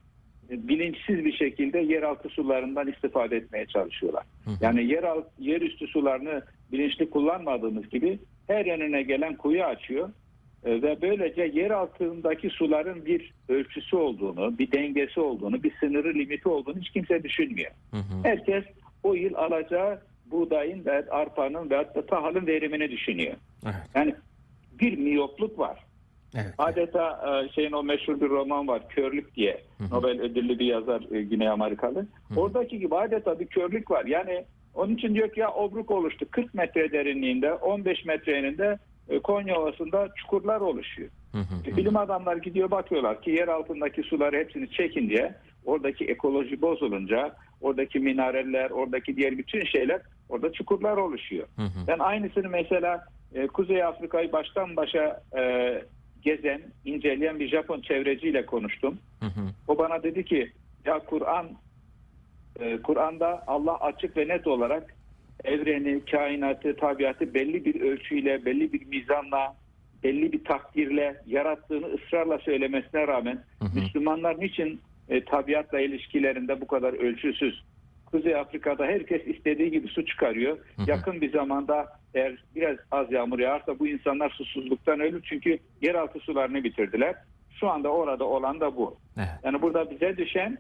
e, 0.51 0.69
bilinçsiz 0.69 1.25
bir 1.25 1.33
şekilde 1.33 1.79
yeraltı 1.79 2.29
sularından 2.29 2.89
istifade 2.89 3.37
etmeye 3.37 3.67
çalışıyorlar. 3.67 4.25
Hı 4.45 4.51
hı. 4.51 4.55
Yani 4.61 4.85
yer 4.85 5.03
alt, 5.03 5.27
yerüstü 5.39 5.87
sularını 5.87 6.43
bilinçli 6.73 7.11
kullanmadığımız 7.11 7.89
gibi 7.89 8.19
her 8.47 8.67
önüne 8.67 9.03
gelen 9.03 9.37
kuyu 9.37 9.65
açıyor 9.65 10.09
E, 10.65 10.83
ve 10.83 11.03
böylece 11.03 11.43
yer 11.43 11.71
altındaki 11.71 12.51
suların 12.51 13.07
bir 13.07 13.33
ölçüsü 13.49 13.97
olduğunu, 13.97 14.59
bir 14.59 14.73
dengesi 14.73 15.21
olduğunu, 15.21 15.63
bir 15.63 15.73
sınırı 15.81 16.15
limiti 16.15 16.49
olduğunu 16.49 16.79
hiç 16.81 16.91
kimse 16.91 17.23
düşünmüyor. 17.23 17.71
Hı 17.91 17.97
hı. 17.97 18.23
Herkes 18.23 18.65
o 19.03 19.15
yıl 19.15 19.35
alacağı 19.35 20.01
buğdayın 20.31 20.85
ve 20.85 21.05
arpanın 21.11 21.71
ve 21.71 21.77
hatta 21.77 22.07
tahılın 22.07 22.47
verimini 22.47 22.91
düşünüyor. 22.91 23.35
Evet. 23.65 23.75
Yani 23.95 24.15
bir 24.81 24.99
miyopluk 24.99 25.59
var. 25.59 25.85
Evet. 26.35 26.55
Adeta 26.59 27.21
e, 27.45 27.53
şeyin 27.53 27.73
o 27.73 27.83
meşhur 27.83 28.21
bir 28.21 28.29
roman 28.29 28.69
var 28.69 28.89
Körlük 28.89 29.35
diye. 29.35 29.61
hı. 29.79 29.95
Nobel 29.95 30.21
ödüllü 30.21 30.59
bir 30.59 30.67
yazar 30.67 31.03
e, 31.13 31.23
Güney 31.23 31.49
Amerikalı. 31.49 32.07
Oradaki 32.37 32.79
gibi 32.79 32.97
adeta 32.97 33.41
bir 33.41 33.47
körlük 33.47 33.91
var. 33.91 34.05
Yani 34.05 34.45
onun 34.75 34.95
için 34.95 35.15
diyor 35.15 35.33
ki 35.33 35.41
ya 35.41 35.53
obruk 35.53 35.91
oluştu. 35.91 36.27
40 36.31 36.55
metre 36.55 36.93
derinliğinde 36.93 37.53
15 37.53 38.05
metre 38.05 38.33
eninde 38.33 38.79
e, 39.09 39.19
Konya 39.19 39.61
Ovası'nda 39.61 40.09
çukurlar 40.17 40.61
oluşuyor. 40.61 41.09
Hı 41.33 41.39
hı. 41.39 41.71
E, 41.71 41.77
Bilim 41.77 41.97
adamlar 41.97 42.37
gidiyor 42.37 42.71
bakıyorlar 42.71 43.23
ki 43.23 43.31
yer 43.31 43.49
altındaki 43.49 44.03
suları 44.03 44.37
hepsini 44.37 44.71
çekince 44.71 45.35
oradaki 45.65 46.05
ekoloji 46.05 46.63
bozulunca 46.63 47.35
oradaki 47.61 47.99
minareller, 47.99 48.71
oradaki 48.71 49.17
diğer 49.17 49.39
bütün 49.39 49.65
şeyler 49.65 50.01
orada 50.29 50.53
çukurlar 50.53 50.97
oluşuyor. 50.97 51.47
Hı 51.57 51.63
hı. 51.63 51.87
Ben 51.89 51.99
aynısını 51.99 52.49
mesela 52.49 53.05
e, 53.35 53.47
Kuzey 53.47 53.85
Afrika'yı 53.85 54.33
baştan 54.33 54.77
başa 54.77 55.23
e, 55.39 55.83
gezen, 56.23 56.63
inceleyen 56.85 57.41
bir 57.41 57.49
Japon 57.49 57.81
çevreciyle 57.81 58.47
konuştum. 58.47 58.99
Hı 59.21 59.27
hı. 59.27 59.41
O 59.69 59.79
bana 59.79 60.03
dedi 60.03 60.25
ki 60.25 60.53
ya 60.85 60.99
Kur'an 60.99 61.47
e, 62.61 62.83
Kur'an'da 62.83 63.45
Allah 63.47 63.81
açık 63.81 64.17
ve 64.17 64.29
net 64.29 64.47
olarak 64.47 64.95
evreni, 65.45 66.05
kainatı, 66.11 66.77
tabiatı 66.77 67.35
belli 67.35 67.65
bir 67.65 67.81
ölçüyle, 67.81 68.45
belli 68.45 68.73
bir 68.73 68.87
mizanla, 68.87 69.57
belli 70.03 70.33
bir 70.33 70.45
takdirle 70.45 71.23
yarattığını 71.27 71.87
ısrarla 71.87 72.39
söylemesine 72.39 73.07
rağmen 73.07 73.45
Hı 73.63 73.65
hı. 73.65 73.81
Müslümanlar 73.81 74.41
niçin 74.41 74.81
e, 75.09 75.25
tabiatla 75.25 75.81
ilişkilerinde 75.81 76.61
bu 76.61 76.67
kadar 76.67 76.93
ölçüsüz? 76.93 77.63
Kuzey 78.07 78.37
Afrika'da 78.37 78.87
herkes 78.87 79.27
istediği 79.27 79.71
gibi 79.71 79.89
su 79.89 80.07
çıkarıyor. 80.07 80.59
Hı 80.77 80.83
hı. 80.83 80.91
Yakın 80.91 81.21
bir 81.21 81.33
zamanda 81.33 81.87
eğer 82.15 82.45
biraz 82.55 82.77
az 82.91 83.13
yağmur 83.13 83.39
yağarsa 83.39 83.79
bu 83.79 83.89
insanlar 83.89 84.31
susuzluktan 84.31 85.01
ölür 85.01 85.23
çünkü 85.23 85.59
yeraltı 85.83 86.19
sularını 86.19 86.65
bitirdiler. 86.65 87.15
Şu 87.61 87.69
anda 87.69 87.89
orada 87.89 88.25
olan 88.25 88.61
da 88.61 88.77
bu. 88.77 88.97
Evet. 89.17 89.29
Yani 89.45 89.63
burada 89.63 89.91
bize 89.91 90.17
düşen 90.17 90.59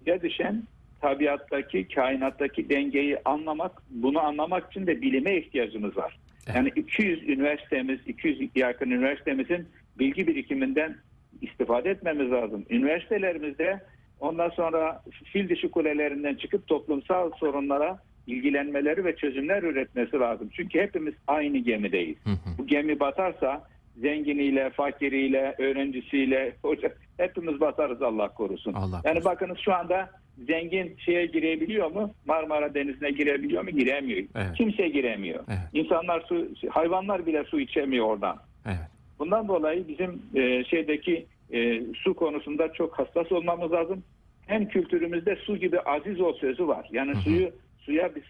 bize 0.00 0.22
düşen 0.22 0.62
tabiattaki, 1.00 1.88
kainattaki 1.88 2.68
dengeyi 2.68 3.18
anlamak, 3.24 3.82
bunu 3.90 4.20
anlamak 4.20 4.70
için 4.70 4.86
de 4.86 5.02
bilime 5.02 5.36
ihtiyacımız 5.36 5.96
var. 5.96 6.18
Evet. 6.46 6.56
Yani 6.56 6.72
200 6.76 7.28
üniversitemiz, 7.28 8.00
200 8.06 8.50
yakın 8.54 8.90
üniversitemizin 8.90 9.68
bilgi 9.98 10.26
birikiminden 10.26 10.96
istifade 11.40 11.90
etmemiz 11.90 12.30
lazım. 12.30 12.64
Üniversitelerimizde 12.70 13.80
ondan 14.20 14.48
sonra 14.48 15.02
fil 15.32 15.48
dişi 15.48 15.70
kulelerinden 15.70 16.34
çıkıp 16.34 16.66
toplumsal 16.66 17.30
sorunlara 17.30 17.98
ilgilenmeleri 18.26 19.04
ve 19.04 19.16
çözümler 19.16 19.62
üretmesi 19.62 20.16
lazım. 20.16 20.48
Çünkü 20.52 20.80
hepimiz 20.80 21.14
aynı 21.26 21.58
gemideyiz. 21.58 22.16
Hı 22.24 22.30
hı. 22.30 22.58
Bu 22.58 22.66
gemi 22.66 23.00
batarsa 23.00 23.64
zenginiyle, 23.96 24.70
fakiriyle, 24.70 25.54
öğrencisiyle, 25.58 26.56
hoca 26.62 26.92
hepimiz 27.16 27.60
batarız 27.60 28.02
Allah 28.02 28.28
korusun. 28.28 28.72
Allah 28.72 29.00
yani 29.04 29.24
bakınız 29.24 29.58
şu 29.58 29.74
anda 29.74 30.10
zengin 30.46 30.96
şeye 30.98 31.26
girebiliyor 31.26 31.90
mu? 31.90 32.14
Marmara 32.26 32.74
Denizi'ne 32.74 33.10
girebiliyor 33.10 33.62
mu? 33.62 33.70
Giremiyor. 33.70 34.24
Evet. 34.34 34.54
Kimse 34.56 34.88
giremiyor. 34.88 35.44
Evet. 35.48 35.84
İnsanlar 35.84 36.20
su, 36.20 36.48
hayvanlar 36.70 37.26
bile 37.26 37.44
su 37.44 37.60
içemiyor 37.60 38.06
oradan. 38.06 38.36
Evet. 38.66 38.88
Bundan 39.18 39.48
dolayı 39.48 39.88
bizim 39.88 40.22
e, 40.34 40.64
şeydeki 40.64 41.26
e, 41.52 41.82
su 41.94 42.14
konusunda 42.14 42.72
çok 42.72 42.98
hassas 42.98 43.32
olmamız 43.32 43.72
lazım. 43.72 44.04
Hem 44.46 44.68
kültürümüzde 44.68 45.36
su 45.36 45.56
gibi 45.56 45.80
aziz 45.80 46.20
ol 46.20 46.32
sözü 46.32 46.68
var. 46.68 46.88
Yani 46.92 47.12
Hı 47.12 47.16
hı. 47.16 47.20
suyu 47.20 47.50
suya 47.78 48.10
biz 48.14 48.22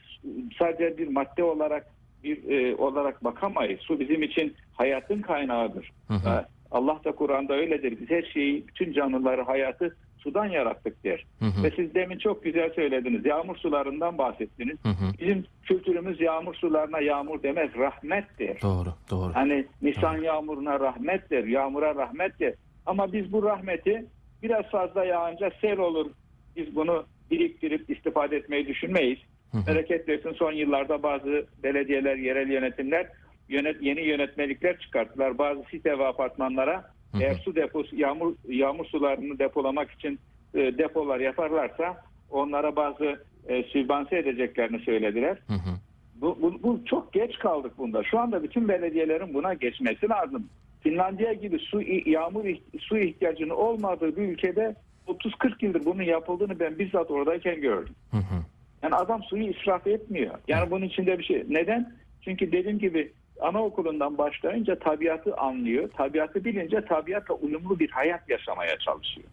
sadece 0.58 0.98
bir 0.98 1.08
madde 1.08 1.44
olarak 1.44 1.86
bir 2.24 2.50
e, 2.50 2.76
olarak 2.76 3.24
bakamayız. 3.24 3.80
Su 3.80 4.00
bizim 4.00 4.22
için 4.22 4.54
hayatın 4.72 5.22
kaynağıdır. 5.22 5.92
Hı 6.08 6.14
hı. 6.14 6.28
Ha, 6.28 6.46
Allah 6.70 7.00
da 7.04 7.12
Kur'an'da 7.12 7.54
öyledir. 7.54 8.00
Biz 8.00 8.10
her 8.10 8.22
şeyi, 8.22 8.66
bütün 8.68 8.92
canlıları, 8.92 9.42
hayatı 9.42 9.96
sudan 10.18 10.46
yarattık 10.46 11.04
der. 11.04 11.26
Hı 11.38 11.44
hı. 11.44 11.62
Ve 11.62 11.70
siz 11.76 11.94
demin 11.94 12.18
çok 12.18 12.44
güzel 12.44 12.70
söylediniz. 12.74 13.26
Yağmur 13.26 13.56
sularından 13.56 14.18
bahsettiniz. 14.18 14.76
Hı 14.82 14.88
hı. 14.88 15.18
Bizim 15.20 15.44
kültürümüz 15.62 16.20
yağmur 16.20 16.54
sularına 16.54 17.00
yağmur 17.00 17.42
demez, 17.42 17.70
rahmet 17.78 18.38
der. 18.38 18.60
Doğru, 18.62 18.88
doğru. 19.10 19.34
Hani 19.34 19.66
Nisan 19.82 20.16
yağmuruna 20.16 20.80
rahmettir, 20.80 21.46
yağmura 21.46 21.94
rahmettir. 21.94 22.54
Ama 22.88 23.12
biz 23.12 23.32
bu 23.32 23.42
rahmeti 23.42 24.06
biraz 24.42 24.64
fazla 24.64 25.04
yağınca 25.04 25.50
sel 25.60 25.78
olur. 25.78 26.10
Biz 26.56 26.76
bunu 26.76 27.04
biriktirip 27.30 27.90
istifade 27.90 28.36
etmeyi 28.36 28.66
düşünmeyiz. 28.66 29.18
Bereket 29.66 30.08
versin 30.08 30.32
son 30.32 30.52
yıllarda 30.52 31.02
bazı 31.02 31.46
belediyeler, 31.62 32.16
yerel 32.16 32.50
yönetimler 32.50 33.06
yönet, 33.48 33.82
yeni 33.82 34.00
yönetmelikler 34.00 34.78
çıkarttılar. 34.78 35.38
Bazı 35.38 35.62
site 35.70 35.98
ve 35.98 36.06
apartmanlara 36.06 36.76
Hı 37.12 37.18
hı. 37.18 37.22
eğer 37.22 37.34
su 37.34 37.56
deposu, 37.56 37.96
yağmur, 37.96 38.34
yağmur 38.48 38.84
sularını 38.84 39.38
depolamak 39.38 39.90
için 39.90 40.18
e, 40.54 40.58
depolar 40.58 41.20
yaparlarsa 41.20 41.96
onlara 42.30 42.76
bazı 42.76 43.24
e, 43.48 43.62
sübvanse 43.62 44.18
edeceklerini 44.18 44.80
söylediler. 44.80 45.38
Hı 45.46 45.54
hı. 45.54 45.78
Bu, 46.20 46.38
bu, 46.42 46.62
bu 46.62 46.84
çok 46.84 47.12
geç 47.12 47.38
kaldık 47.38 47.78
bunda. 47.78 48.04
Şu 48.04 48.18
anda 48.18 48.42
bütün 48.42 48.68
belediyelerin 48.68 49.34
buna 49.34 49.54
geçmesi 49.54 50.08
lazım. 50.08 50.48
Finlandiya 50.80 51.32
gibi 51.32 51.58
su 51.58 51.82
yağmur 52.06 52.44
su 52.78 52.98
ihtiyacının 52.98 53.54
olmadığı 53.54 54.16
bir 54.16 54.22
ülkede 54.22 54.74
30-40 55.06 55.64
yıldır 55.64 55.84
bunun 55.84 56.02
yapıldığını 56.02 56.60
ben 56.60 56.78
bizzat 56.78 57.10
oradayken 57.10 57.60
gördüm. 57.60 57.94
Hı 58.10 58.16
hı. 58.16 58.44
Yani 58.82 58.94
adam 58.94 59.22
suyu 59.22 59.50
israf 59.50 59.86
etmiyor. 59.86 60.34
Yani 60.48 60.70
bunun 60.70 60.86
içinde 60.86 61.18
bir 61.18 61.24
şey. 61.24 61.44
Neden? 61.48 61.92
Çünkü 62.20 62.52
dediğim 62.52 62.78
gibi 62.78 63.12
anaokulundan 63.40 64.18
başlayınca 64.18 64.78
tabiatı 64.78 65.36
anlıyor. 65.36 65.90
Tabiatı 65.96 66.44
bilince 66.44 66.80
tabiatla 66.84 67.34
uyumlu 67.34 67.78
bir 67.78 67.90
hayat 67.90 68.28
yaşamaya 68.28 68.78
çalışıyor. 68.78 69.28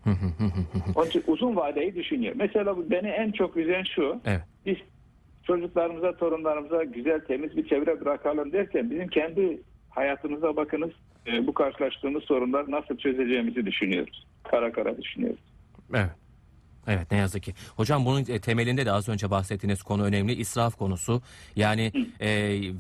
Onun 0.96 1.08
için 1.08 1.24
uzun 1.28 1.56
vadeyi 1.56 1.96
düşünüyor. 1.96 2.34
Mesela 2.38 2.78
bu 2.78 2.92
beni 2.92 3.08
en 3.08 3.32
çok 3.32 3.58
üzen 3.58 3.84
şu. 3.84 4.22
Evet. 4.26 4.42
Biz 4.66 4.78
çocuklarımıza, 5.44 6.18
torunlarımıza 6.18 6.84
güzel, 6.84 7.20
temiz 7.20 7.58
bir 7.58 7.68
çevre 7.68 8.02
bırakalım 8.02 8.52
derken 8.52 8.92
bizim 8.92 9.08
kendi 9.08 9.62
hayatımıza 9.96 10.56
bakınız. 10.56 10.92
e, 11.28 11.48
bu 11.48 11.54
karşılaştığımız 11.54 12.24
sorunlar 12.24 12.72
nasıl 12.72 12.98
çözeceğimizi 12.98 13.66
düşünüyoruz. 13.66 14.26
Kara 14.44 14.72
kara 14.72 14.98
düşünüyoruz. 14.98 15.40
Evet. 15.94 16.10
Evet 16.88 17.12
ne 17.12 17.18
yazık 17.18 17.44
ki. 17.44 17.54
Hocam 17.76 18.06
bunun 18.06 18.20
e, 18.30 18.40
temelinde 18.40 18.86
de 18.86 18.92
az 18.92 19.10
önce 19.10 19.32
bahsettiğiniz 19.32 19.84
konu 19.84 20.04
önemli. 20.04 20.34
israf 20.34 20.76
konusu. 20.78 21.22
Yani 21.56 21.92
e, 22.20 22.30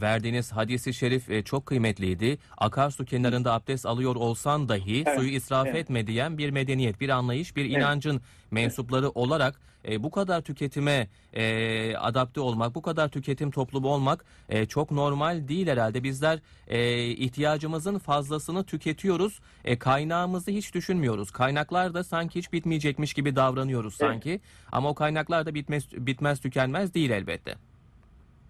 verdiğiniz 0.01 0.51
hadisi 0.51 0.93
şerif 0.93 1.29
e, 1.29 1.43
çok 1.43 1.65
kıymetliydi. 1.65 2.37
Akarsu 2.57 3.05
kenarında 3.05 3.53
abdest 3.53 3.85
alıyor 3.85 4.15
olsan 4.15 4.69
dahi 4.69 5.03
Evet, 5.07 5.19
suyu 5.19 5.29
israf 5.29 5.67
evet. 5.67 5.75
etme 5.75 6.07
diyen 6.07 6.37
bir 6.37 6.49
medeniyet, 6.49 7.01
bir 7.01 7.09
anlayış, 7.09 7.55
bir 7.55 7.65
inancın 7.65 8.21
mensupları 8.55 9.09
olarak 9.09 9.59
e, 9.87 10.03
bu 10.03 10.11
kadar 10.11 10.41
tüketime 10.41 11.07
e, 11.33 11.95
adapte 11.95 12.39
olmak, 12.41 12.75
bu 12.75 12.81
kadar 12.81 13.09
tüketim 13.09 13.51
toplumu 13.51 13.87
olmak 13.87 14.25
e, 14.49 14.65
çok 14.65 14.91
normal 14.91 15.47
değil 15.47 15.67
herhalde. 15.67 16.03
Bizler 16.03 16.39
e, 16.67 17.03
ihtiyacımızın 17.03 17.99
fazlasını 17.99 18.63
tüketiyoruz. 18.63 19.39
E, 19.65 19.79
kaynağımızı 19.79 20.51
hiç 20.51 20.73
düşünmüyoruz. 20.73 21.31
Kaynaklar 21.31 21.93
da 21.93 22.03
sanki 22.03 22.39
hiç 22.39 22.53
bitmeyecekmiş 22.53 23.13
gibi 23.13 23.35
davranıyoruz 23.35 23.97
Evet. 24.01 24.11
sanki. 24.11 24.39
Ama 24.71 24.89
o 24.89 24.93
kaynaklar 24.95 25.45
da 25.45 25.53
bitmez, 25.53 25.91
bitmez 26.07 26.41
tükenmez 26.41 26.93
değil 26.93 27.09
elbette. 27.09 27.55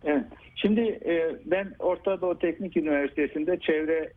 Evet. 0.03 0.25
Şimdi 0.55 0.81
e, 0.81 1.35
ben 1.45 1.74
Orta 1.79 2.21
Doğu 2.21 2.39
Teknik 2.39 2.77
Üniversitesi'nde 2.77 3.59
çevre 3.59 4.13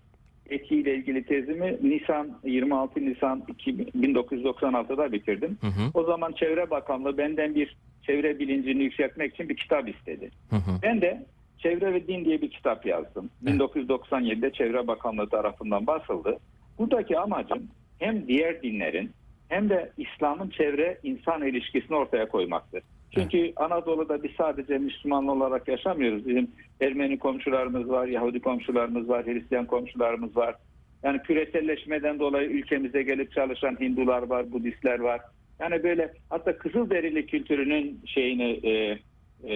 etiğiyle 0.49 0.95
ilgili 0.95 1.25
tezimi 1.25 1.77
Nisan 1.83 2.39
26 2.45 3.01
Nisan 3.01 3.45
2000 3.49 3.85
1996'da 3.85 5.13
bitirdim. 5.13 5.59
Hı 5.61 5.67
hı, 5.67 5.91
O 5.95 6.05
zaman 6.05 6.33
Çevre 6.33 6.71
Bakanlığı 6.71 7.19
benden 7.19 7.55
bir 7.55 7.77
çevre 8.07 8.39
bilincini 8.39 8.83
yükseltmek 8.83 9.35
için 9.35 9.49
bir 9.49 9.57
kitap 9.57 9.89
istedi. 9.89 10.31
hı 10.51 10.57
hı, 10.57 10.71
Ben 10.83 11.01
de 11.01 11.27
Çevre 11.59 11.93
ve 11.95 12.07
Din 12.09 12.25
diye 12.25 12.43
bir 12.43 12.51
kitap 12.51 12.87
yazdım. 12.87 13.31
1997'de 13.45 14.53
Çevre 14.53 14.87
Bakanlığı 14.87 15.29
tarafından 15.29 15.87
basıldı. 15.87 16.39
Buradaki 16.79 17.19
amacım 17.19 17.67
hem 17.99 18.29
diğer 18.29 18.63
dinlerin 18.63 19.11
hem 19.49 19.69
de 19.69 19.93
İslam'ın 19.99 20.49
çevre 20.51 20.99
insan 21.03 21.47
ilişkisini 21.47 21.97
ortaya 21.97 22.29
koymaktır. 22.29 22.83
Çünkü 23.15 23.53
Anadolu'da 23.57 24.23
biz 24.23 24.31
sadece 24.39 24.79
Müslüman 24.79 25.29
olarak 25.29 25.69
yaşamıyoruz. 25.69 26.27
Bizim 26.27 26.51
Ermeni 26.81 27.19
komşularımız 27.19 27.89
var, 27.89 28.07
Yahudi 28.07 28.41
komşularımız 28.41 29.09
var, 29.09 29.27
Hristiyan 29.27 29.67
komşularımız 29.67 30.37
var. 30.37 30.55
Yani 31.03 31.23
küreselleşmeden 31.23 32.19
dolayı 32.19 32.49
ülkemize 32.49 33.03
gelip 33.03 33.33
çalışan 33.33 33.77
Hindular 33.81 34.23
var, 34.23 34.53
Budistler 34.53 34.99
var. 34.99 35.21
Yani 35.61 35.83
böyle 35.83 36.13
hatta 36.31 36.59
Kızılderili 36.59 37.27
kültürünün 37.27 38.01
şeyini 38.07 38.61
e, 38.63 38.99
e, 39.45 39.55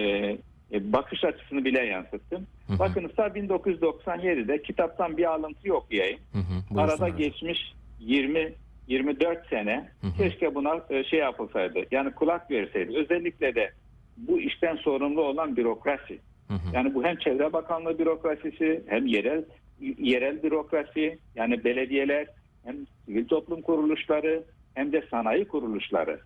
e, 0.73 0.93
bakış 0.93 1.23
açısını 1.23 1.65
bile 1.65 1.85
yansıttım. 1.85 2.47
Hı 2.67 2.73
hı. 2.73 2.79
Bakın 2.79 3.11
ta 3.15 3.27
1997'de 3.27 4.61
kitaptan 4.61 5.17
bir 5.17 5.33
alıntı 5.33 5.73
okuyayım. 5.73 6.19
Hı 6.33 6.39
hı, 6.39 6.79
Arada 6.79 6.99
buyursunlar. 6.99 7.17
geçmiş 7.17 7.73
20 7.99 8.53
24 8.87 9.49
sene 9.49 9.89
keşke 10.17 10.55
buna 10.55 10.85
e, 10.89 11.03
şey 11.03 11.19
yapılsaydı. 11.19 11.79
Yani 11.91 12.11
kulak 12.11 12.51
verseydi. 12.51 12.97
Özellikle 12.97 13.55
de 13.55 13.71
bu 14.17 14.39
işten 14.39 14.75
sorumlu 14.75 15.21
olan 15.21 15.55
bürokrasi. 15.57 16.19
Yani 16.73 16.93
bu 16.93 17.03
hem 17.03 17.17
Çevre 17.17 17.53
Bakanlığı 17.53 17.99
bürokrasisi 17.99 18.83
hem 18.87 19.05
yerel 19.05 19.43
yerel 19.97 20.43
bürokrasi 20.43 21.19
yani 21.35 21.63
belediyeler 21.63 22.27
hem 22.65 22.75
sivil 23.05 23.27
toplum 23.27 23.61
kuruluşları 23.61 24.43
hem 24.73 24.91
de 24.91 25.03
sanayi 25.11 25.47
kuruluşları. 25.47 26.19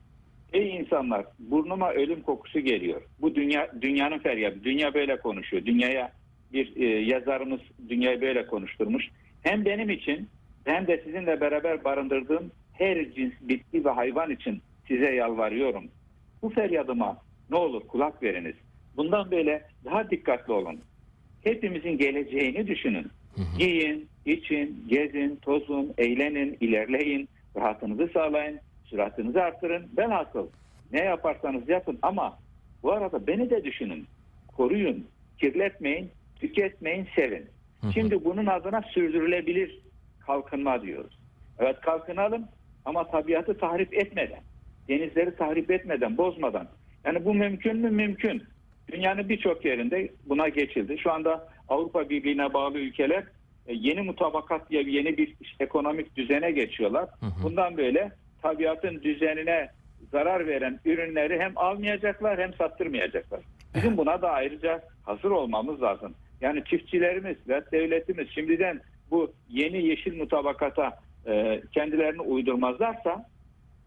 Ey 0.53 0.75
insanlar 0.75 1.25
burnuma 1.39 1.93
ölüm 1.93 2.21
kokusu 2.21 2.59
geliyor. 2.59 3.01
Bu 3.21 3.35
dünya 3.35 3.71
dünyanın 3.81 4.19
feryadı. 4.19 4.63
Dünya 4.63 4.93
böyle 4.93 5.19
konuşuyor. 5.19 5.65
Dünyaya 5.65 6.11
bir 6.53 6.75
e, 6.75 6.85
yazarımız 6.85 7.59
dünyayı 7.89 8.21
böyle 8.21 8.47
konuşturmuş. 8.47 9.05
Hem 9.43 9.65
benim 9.65 9.89
için 9.89 10.29
hem 10.67 10.87
de 10.87 11.01
sizinle 11.03 11.41
beraber 11.41 11.83
barındırdığım 11.83 12.51
her 12.73 13.11
cins 13.11 13.33
bitki 13.41 13.85
ve 13.85 13.89
hayvan 13.89 14.31
için 14.31 14.61
size 14.87 15.11
yalvarıyorum. 15.11 15.83
Bu 16.41 16.49
feryadıma 16.49 17.17
ne 17.49 17.57
olur 17.57 17.87
kulak 17.87 18.23
veriniz. 18.23 18.55
Bundan 18.97 19.31
böyle 19.31 19.65
daha 19.85 20.09
dikkatli 20.09 20.53
olun. 20.53 20.79
Hepimizin 21.43 21.97
geleceğini 21.97 22.67
düşünün. 22.67 23.07
Hı 23.35 23.41
hı. 23.41 23.63
Yiyin, 23.63 24.07
için, 24.25 24.85
gezin, 24.87 25.35
tozun, 25.35 25.93
eğlenin, 25.97 26.57
ilerleyin, 26.59 27.29
rahatınızı 27.55 28.09
sağlayın, 28.13 28.59
süratinizi 28.85 29.41
artırın. 29.41 29.87
Ben 29.97 30.09
asıl 30.09 30.47
ne 30.91 30.99
yaparsanız 30.99 31.69
yapın 31.69 31.99
ama 32.01 32.39
bu 32.83 32.91
arada 32.91 33.27
beni 33.27 33.49
de 33.49 33.63
düşünün. 33.63 34.07
Koruyun, 34.57 35.07
kirletmeyin, 35.39 36.09
tüketmeyin, 36.35 37.07
sevin. 37.15 37.45
Hı 37.81 37.87
hı. 37.87 37.93
Şimdi 37.93 38.25
bunun 38.25 38.45
adına 38.45 38.81
sürdürülebilir 38.81 39.86
kalkınma 40.27 40.81
diyoruz. 40.81 41.19
Evet 41.59 41.81
kalkınalım 41.81 42.45
ama 42.85 43.07
tabiatı 43.11 43.57
tahrip 43.57 43.93
etmeden, 43.93 44.39
denizleri 44.89 45.35
tahrip 45.35 45.71
etmeden, 45.71 46.17
bozmadan. 46.17 46.67
Yani 47.05 47.25
bu 47.25 47.33
mümkün 47.33 47.77
mü? 47.77 47.91
Mümkün. 47.91 48.43
Dünyanın 48.91 49.29
birçok 49.29 49.65
yerinde 49.65 50.11
buna 50.25 50.49
geçildi. 50.49 50.97
Şu 50.97 51.11
anda 51.11 51.49
Avrupa 51.69 52.09
Birliği'ne 52.09 52.53
bağlı 52.53 52.77
ülkeler 52.79 53.23
e, 53.67 53.73
yeni 53.73 54.01
mutabakat 54.01 54.69
diye 54.69 54.83
yeni 54.83 55.17
bir 55.17 55.35
ekonomik 55.59 56.15
düzene 56.15 56.51
geçiyorlar. 56.51 57.09
Hı 57.19 57.25
hı. 57.25 57.43
Bundan 57.43 57.77
böyle 57.77 58.11
tabiatın 58.41 59.01
düzenine 59.01 59.69
zarar 60.11 60.47
veren 60.47 60.79
ürünleri 60.85 61.39
hem 61.39 61.51
almayacaklar 61.55 62.39
hem 62.39 62.53
sattırmayacaklar. 62.53 63.39
Bizim 63.75 63.97
buna 63.97 64.21
da 64.21 64.31
ayrıca 64.31 64.81
hazır 65.03 65.31
olmamız 65.31 65.81
lazım. 65.81 66.13
Yani 66.41 66.63
çiftçilerimiz 66.63 67.37
ve 67.47 67.61
devletimiz 67.71 68.27
şimdiden 68.29 68.81
bu 69.11 69.31
yeni 69.49 69.85
yeşil 69.85 70.17
mutabakata 70.17 70.99
e, 71.27 71.61
kendilerini 71.71 72.21
uydurmazlarsa 72.21 73.25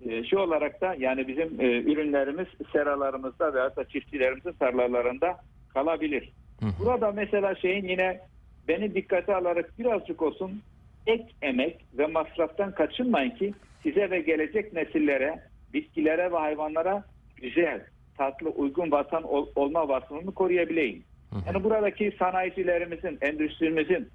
e, 0.09 0.25
şu 0.25 0.39
olarak 0.39 0.81
da 0.81 0.95
yani 0.99 1.29
bizim 1.29 1.61
e, 1.61 1.65
ürünlerimiz 1.67 2.47
seralarımızda 2.73 3.55
veya 3.55 3.77
da 3.77 3.85
çiftçilerimizin 3.85 4.53
tarlalarında 4.53 5.37
kalabilir. 5.75 6.33
Hı 6.61 6.67
hı. 6.67 6.71
Burada 6.85 7.13
mesela 7.13 7.55
şeyin 7.55 7.89
yine 7.89 8.21
beni 8.69 8.95
dikkate 8.95 9.35
alarak 9.35 9.79
birazcık 9.79 10.23
olsun 10.23 10.63
ek 11.07 11.25
emek 11.43 11.85
ve 11.99 12.07
masraftan 12.07 12.75
kaçınmayın 12.75 13.31
ki 13.31 13.55
size 13.83 14.11
ve 14.11 14.21
gelecek 14.21 14.73
nesillere, 14.73 15.41
bitkilere 15.75 16.33
ve 16.33 16.37
hayvanlara 16.37 17.05
güzel, 17.37 17.81
tatlı, 18.19 18.49
uygun 18.49 18.91
vatan 18.91 19.23
ol- 19.23 19.49
olma 19.55 19.89
vasfını 19.89 20.35
koruyabileyim. 20.35 21.03
Hı 21.31 21.37
hı. 21.37 21.41
Yani 21.47 21.65
buradaki 21.65 22.13
sanayicilerimizin, 22.19 23.19
endüstrimizin 23.21 24.09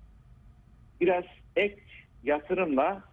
biraz 1.01 1.23
ek 1.55 1.75
yatırımla 2.23 3.03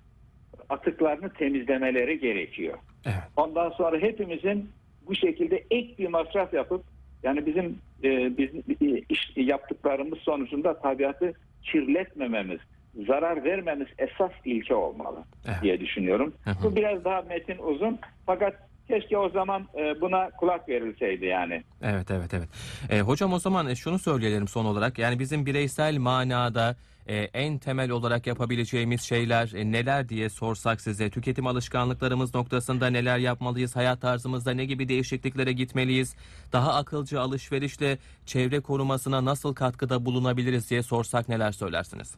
atıklarını 0.68 1.32
temizlemeleri 1.32 2.20
gerekiyor. 2.20 2.78
Evet. 3.04 3.16
Ondan 3.36 3.70
sonra 3.70 3.98
hepimizin 3.98 4.70
bu 5.06 5.14
şekilde 5.14 5.64
ek 5.70 5.94
bir 5.98 6.08
masraf 6.08 6.54
yapıp 6.54 6.84
yani 7.22 7.46
bizim 7.46 7.78
e, 8.04 8.38
bizim 8.38 8.62
e, 8.80 9.02
iş 9.08 9.32
yaptıklarımız 9.36 10.18
sonucunda 10.18 10.78
tabiatı 10.80 11.32
kirletmememiz, 11.62 12.60
zarar 13.06 13.44
vermemiz 13.44 13.88
esas 13.98 14.32
ilke 14.44 14.74
olmalı 14.74 15.24
Evet. 15.46 15.62
diye 15.62 15.80
düşünüyorum. 15.80 16.34
Hı 16.44 16.50
hı. 16.50 16.54
Bu 16.62 16.76
biraz 16.76 17.04
daha 17.04 17.22
metin 17.22 17.58
uzun 17.58 17.98
fakat 18.26 18.54
keşke 18.88 19.18
o 19.18 19.28
zaman 19.28 19.68
e, 19.78 20.00
buna 20.00 20.30
kulak 20.30 20.68
verilseydi 20.68 21.26
yani. 21.26 21.62
Evet 21.82 22.10
evet 22.10 22.34
evet. 22.34 22.48
E, 22.90 23.00
hocam 23.00 23.32
o 23.32 23.38
zaman 23.38 23.68
e, 23.68 23.74
şunu 23.74 23.98
söyleyelim 23.98 24.48
son 24.48 24.64
olarak. 24.64 24.98
Yani 24.98 25.18
bizim 25.18 25.46
bireysel 25.46 25.96
manada 25.96 26.76
e, 27.06 27.16
en 27.16 27.58
temel 27.58 27.90
olarak 27.90 28.26
yapabileceğimiz 28.26 29.02
şeyler 29.02 29.52
e, 29.54 29.72
neler 29.72 30.08
diye 30.08 30.28
sorsak 30.28 30.80
size. 30.80 31.10
Tüketim 31.10 31.46
alışkanlıklarımız 31.46 32.34
noktasında 32.34 32.90
neler 32.90 33.18
yapmalıyız? 33.18 33.76
Hayat 33.76 34.00
tarzımızda 34.00 34.50
ne 34.54 34.64
gibi 34.64 34.88
değişikliklere 34.88 35.52
gitmeliyiz? 35.52 36.16
Daha 36.52 36.74
akılcı 36.74 37.20
alışverişle 37.20 37.98
çevre 38.26 38.60
korumasına 38.60 39.24
nasıl 39.24 39.54
katkıda 39.54 40.04
bulunabiliriz 40.04 40.70
diye 40.70 40.82
sorsak 40.82 41.28
neler 41.28 41.52
söylersiniz? 41.52 42.16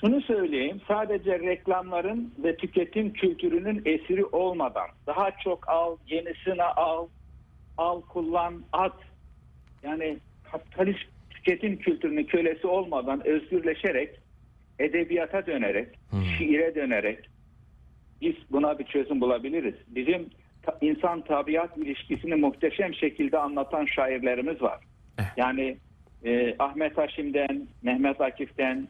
Şunu 0.00 0.20
söyleyeyim, 0.20 0.80
sadece 0.88 1.38
reklamların 1.38 2.34
ve 2.44 2.56
tüketim 2.56 3.12
kültürünün 3.12 3.82
esiri 3.84 4.24
olmadan 4.24 4.86
daha 5.06 5.30
çok 5.30 5.68
al, 5.68 5.96
yenisini 6.08 6.62
al, 6.62 7.06
al, 7.78 8.00
kullan, 8.00 8.62
at. 8.72 8.94
Yani 9.82 10.18
kapitalist 10.52 11.00
tüketim 11.44 11.76
kültürünün 11.78 12.24
kölesi 12.24 12.66
olmadan 12.66 13.26
özgürleşerek, 13.26 14.10
edebiyata 14.78 15.46
dönerek, 15.46 15.88
Hmm. 16.10 16.22
şiire 16.38 16.74
dönerek 16.74 17.18
biz 18.20 18.34
buna 18.50 18.78
bir 18.78 18.84
çözüm 18.84 19.20
bulabiliriz. 19.20 19.74
Bizim 19.88 20.26
ta- 20.62 20.78
insan 20.80 21.20
tabiat 21.20 21.78
ilişkisini 21.78 22.34
muhteşem 22.34 22.94
şekilde 22.94 23.38
anlatan 23.38 23.84
şairlerimiz 23.84 24.62
var. 24.62 24.80
Evet. 25.18 25.28
Yani 25.36 25.76
e, 26.24 26.54
Ahmet 26.58 26.98
Haşim'den, 26.98 27.66
Mehmet 27.82 28.20
Akif'ten, 28.20 28.88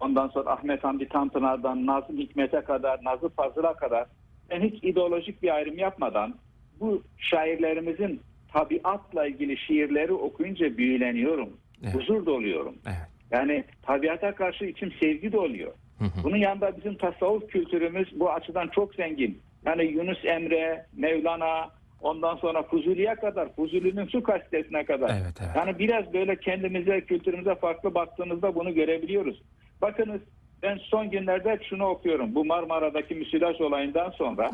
ondan 0.00 0.28
sonra 0.28 0.50
Ahmet 0.50 0.84
Hamdi 0.84 1.08
Tanpınar'dan, 1.08 1.86
Nazım 1.86 2.18
Hikmet'e 2.18 2.60
kadar, 2.60 3.04
Nazım 3.04 3.28
Fazıl'a 3.28 3.74
kadar 3.74 4.06
ben 4.50 4.60
hiç 4.60 4.84
ideolojik 4.84 5.42
bir 5.42 5.54
ayrım 5.54 5.78
yapmadan 5.78 6.34
bu 6.80 7.02
şairlerimizin 7.18 8.20
tabiatla 8.52 9.26
ilgili 9.26 9.56
şiirleri 9.56 10.12
okuyunca 10.12 10.76
büyüleniyorum. 10.76 11.48
Evet. 11.84 11.94
Huzur 11.94 12.26
doluyorum. 12.26 12.74
Evet. 12.86 13.08
Yani 13.30 13.64
tabiata 13.82 14.34
karşı 14.34 14.64
içim 14.64 14.92
sevgi 15.00 15.32
doluyor. 15.32 15.72
Hı 15.98 16.04
hı. 16.04 16.24
Bunun 16.24 16.36
yanında 16.36 16.76
bizim 16.76 16.94
tasavvuf 16.94 17.48
kültürümüz 17.48 18.20
bu 18.20 18.32
açıdan 18.32 18.68
çok 18.68 18.94
zengin. 18.94 19.42
Yani 19.66 19.84
Yunus 19.84 20.24
Emre, 20.24 20.86
Mevlana, 20.96 21.70
ondan 22.00 22.36
sonra 22.36 22.62
Fuzuli'ye 22.62 23.14
kadar, 23.14 23.54
Fuzuli'nin 23.56 24.06
su 24.06 24.22
kastesine 24.22 24.84
kadar. 24.84 25.10
Evet, 25.10 25.36
evet. 25.40 25.50
Yani 25.56 25.78
biraz 25.78 26.12
böyle 26.12 26.36
kendimize, 26.36 27.00
kültürümüze 27.00 27.54
farklı 27.54 27.94
baktığımızda 27.94 28.54
bunu 28.54 28.74
görebiliyoruz. 28.74 29.42
Bakınız 29.82 30.20
ben 30.62 30.78
son 30.82 31.10
günlerde 31.10 31.58
şunu 31.68 31.86
okuyorum. 31.86 32.34
Bu 32.34 32.44
Marmara'daki 32.44 33.14
müsilaj 33.14 33.60
olayından 33.60 34.10
sonra 34.10 34.50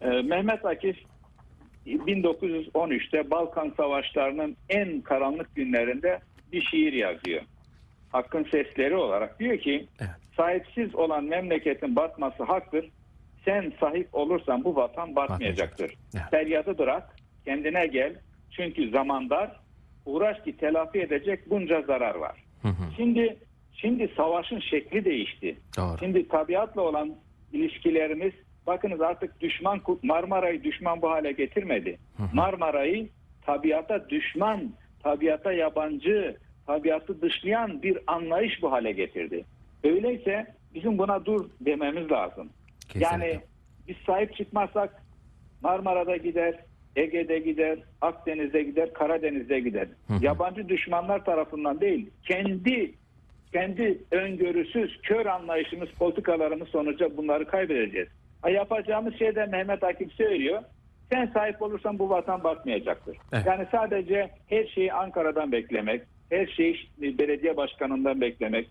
e, 0.00 0.08
Mehmet 0.08 0.64
Akif 0.64 0.96
1913'te 1.86 3.30
Balkan 3.30 3.72
Savaşları'nın 3.76 4.56
en 4.68 5.00
karanlık 5.00 5.54
günlerinde 5.54 6.18
bir 6.52 6.62
şiir 6.62 6.92
yazıyor. 6.92 7.42
Hakkın 8.12 8.44
sesleri 8.44 8.96
olarak 8.96 9.40
diyor 9.40 9.58
ki 9.58 9.86
Evet. 10.00 10.10
sahipsiz 10.36 10.94
olan 10.94 11.24
memleketin 11.24 11.96
batması 11.96 12.42
haktır. 12.42 12.90
Sen 13.44 13.72
sahip 13.80 14.08
olursan 14.12 14.64
bu 14.64 14.76
vatan 14.76 15.16
batmayacaktır. 15.16 15.94
Evet. 16.14 16.24
Feryadı 16.30 16.78
bırak, 16.78 17.16
kendine 17.44 17.86
gel. 17.86 18.14
Çünkü 18.50 18.90
zaman 18.90 19.30
dar. 19.30 19.60
Uğraş 20.06 20.42
ki 20.42 20.56
telafi 20.56 21.00
edecek 21.00 21.50
bunca 21.50 21.82
zarar 21.82 22.14
var. 22.14 22.44
Hı 22.62 22.68
hı. 22.68 22.92
Şimdi 22.96 23.36
şimdi 23.72 24.10
savaşın 24.16 24.60
şekli 24.60 25.04
değişti. 25.04 25.56
Doğru. 25.76 25.98
Şimdi 25.98 26.28
tabiatla 26.28 26.82
olan 26.82 27.14
ilişkilerimiz 27.52 28.32
bakınız 28.66 29.00
artık 29.00 29.40
düşman 29.40 29.80
Marmara'yı 30.02 30.64
düşman 30.64 31.02
bu 31.02 31.10
hale 31.10 31.32
getirmedi. 31.32 31.98
Marmara'yı 32.32 33.08
tabiata 33.46 34.08
düşman 34.08 34.72
tabiata 35.04 35.52
yabancı, 35.52 36.36
tabiatı 36.66 37.22
dışlayan 37.22 37.82
bir 37.82 37.98
anlayış 38.06 38.62
bu 38.62 38.72
hale 38.72 38.92
getirdi. 38.92 39.44
Öyleyse 39.84 40.46
bizim 40.74 40.98
buna 40.98 41.24
dur 41.24 41.50
dememiz 41.60 42.10
lazım. 42.10 42.50
Kesinlikle. 42.80 43.06
Yani 43.06 43.40
biz 43.88 43.96
sahip 44.06 44.36
çıkmazsak 44.36 45.02
Marmara'da 45.62 46.16
gider, 46.16 46.54
Ege'de 46.96 47.38
gider, 47.38 47.78
Akdeniz'de 48.00 48.62
gider, 48.62 48.92
Karadeniz'de 48.92 49.60
gider. 49.60 49.88
Hı 50.06 50.14
hı. 50.14 50.24
Yabancı 50.24 50.68
düşmanlar 50.68 51.24
tarafından 51.24 51.80
değil, 51.80 52.10
kendi 52.28 52.94
kendi 53.52 53.98
öngörüsüz, 54.10 55.00
kör 55.02 55.26
anlayışımız, 55.26 55.88
politikalarımız 55.88 56.68
sonucu 56.68 57.16
bunları 57.16 57.46
kaybedeceğiz. 57.46 58.08
Ha, 58.42 58.50
yapacağımız 58.50 59.18
şey 59.18 59.34
de 59.34 59.46
Mehmet 59.46 59.84
Akif 59.84 60.12
söylüyor. 60.12 60.62
Sen 61.12 61.26
sahip 61.26 61.62
olursan 61.62 61.98
bu 61.98 62.10
vatan 62.10 62.44
batmayacaktır. 62.44 63.16
Evet. 63.32 63.46
Yani 63.46 63.66
sadece 63.70 64.30
her 64.46 64.66
şeyi 64.66 64.92
Ankara'dan 64.92 65.52
beklemek, 65.52 66.02
her 66.30 66.46
şeyi 66.46 66.76
belediye 66.98 67.56
başkanından 67.56 68.20
beklemek 68.20 68.68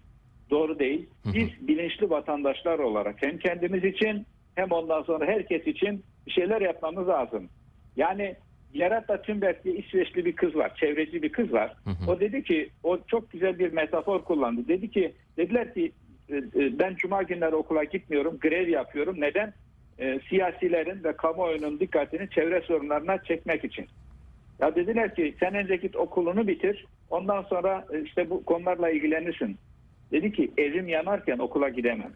doğru 0.50 0.80
değil. 0.80 1.10
Biz 1.26 1.68
bilinçli 1.68 2.10
vatandaşlar 2.10 2.80
olarak 2.80 3.16
hem 3.22 3.38
kendimiz 3.38 3.84
için 3.84 4.26
hem 4.56 4.72
ondan 4.72 5.04
sonra 5.04 5.26
herkes 5.26 5.68
için 5.68 6.04
bir 6.28 6.32
şeyler 6.32 6.62
yapmamız 6.62 7.08
lazım. 7.08 7.50
Yani 7.96 8.36
Gerarda 8.74 9.22
Thunberg 9.22 9.64
diye 9.64 9.76
İsveçli 9.76 10.26
bir 10.26 10.36
kız 10.36 10.56
var, 10.56 10.76
çevreci 10.76 11.24
bir 11.24 11.32
kız 11.32 11.54
var. 11.54 11.76
hı. 11.86 12.12
O 12.12 12.20
dedi 12.20 12.44
ki, 12.44 12.70
o 12.84 13.00
çok 13.08 13.32
güzel 13.32 13.60
bir 13.60 13.74
metafor 13.74 14.24
kullandı. 14.24 14.68
Dedi 14.68 14.92
ki, 14.92 15.14
dediler 15.38 15.74
ki 15.74 15.92
e, 16.30 16.36
e, 16.36 16.80
ben 16.80 16.96
cuma 16.96 17.24
günleri 17.24 17.56
okula 17.56 17.84
gitmiyorum, 17.84 18.38
grev 18.42 18.68
yapıyorum. 18.68 19.16
Neden? 19.22 19.54
E, 20.00 20.20
siyasilerin 20.30 21.04
ve 21.04 21.16
kamuoyunun 21.16 21.80
dikkatini 21.80 22.30
çevre 22.30 22.62
sorunlarına 22.62 23.24
çekmek 23.24 23.64
için. 23.64 23.88
Ya 24.60 24.76
dediler 24.76 25.16
ki 25.16 25.36
sen 25.40 25.56
önce 25.56 25.76
git 25.76 25.96
okulunu 25.96 26.48
bitir, 26.48 26.86
ondan 27.10 27.42
sonra 27.42 27.86
e, 27.94 28.02
işte 28.02 28.30
bu 28.30 28.46
konularla 28.46 28.90
ilgilenirsin. 28.90 29.58
Dedi 30.12 30.32
ki 30.32 30.52
evim 30.58 30.88
yanarken 30.88 31.38
okula 31.38 31.70
gidemem. 31.70 32.14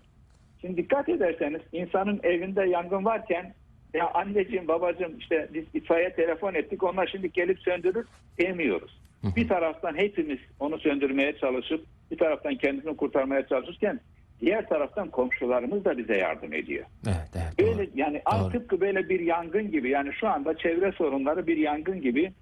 Şimdi 0.61 0.77
dikkat 0.77 1.09
ederseniz 1.09 1.61
insanın 1.71 2.19
evinde 2.23 2.63
yangın 2.63 3.05
varken 3.05 3.53
ya 3.93 4.11
anneciğim 4.13 4.67
babacığım 4.67 5.17
işte 5.17 5.47
biz 5.53 5.65
itfaiye 5.73 6.13
telefon 6.13 6.53
ettik 6.53 6.83
onlar 6.83 7.07
şimdi 7.07 7.31
gelip 7.31 7.59
söndürür 7.59 8.05
demiyoruz. 8.39 8.99
Bir 9.35 9.47
taraftan 9.47 9.95
hepimiz 9.95 10.39
onu 10.59 10.79
söndürmeye 10.79 11.37
çalışıp 11.37 11.85
bir 12.11 12.17
taraftan 12.17 12.55
kendisini 12.55 12.97
kurtarmaya 12.97 13.47
çalışırken 13.47 13.99
diğer 14.41 14.69
taraftan 14.69 15.09
komşularımız 15.09 15.85
da 15.85 15.97
bize 15.97 16.17
yardım 16.17 16.53
ediyor. 16.53 16.85
Evet, 17.07 17.29
evet. 17.35 17.59
doğru. 17.59 17.77
Böyle 17.77 17.89
yani 17.95 18.21
an 18.25 18.51
tıpkı 18.51 18.81
böyle 18.81 19.09
bir 19.09 19.19
yangın 19.19 19.71
gibi 19.71 19.89
yani 19.89 20.13
şu 20.19 20.27
anda 20.27 20.57
çevre 20.57 20.91
sorunları 20.91 21.47
bir 21.47 21.57
yangın 21.57 22.01
gibi 22.01 22.33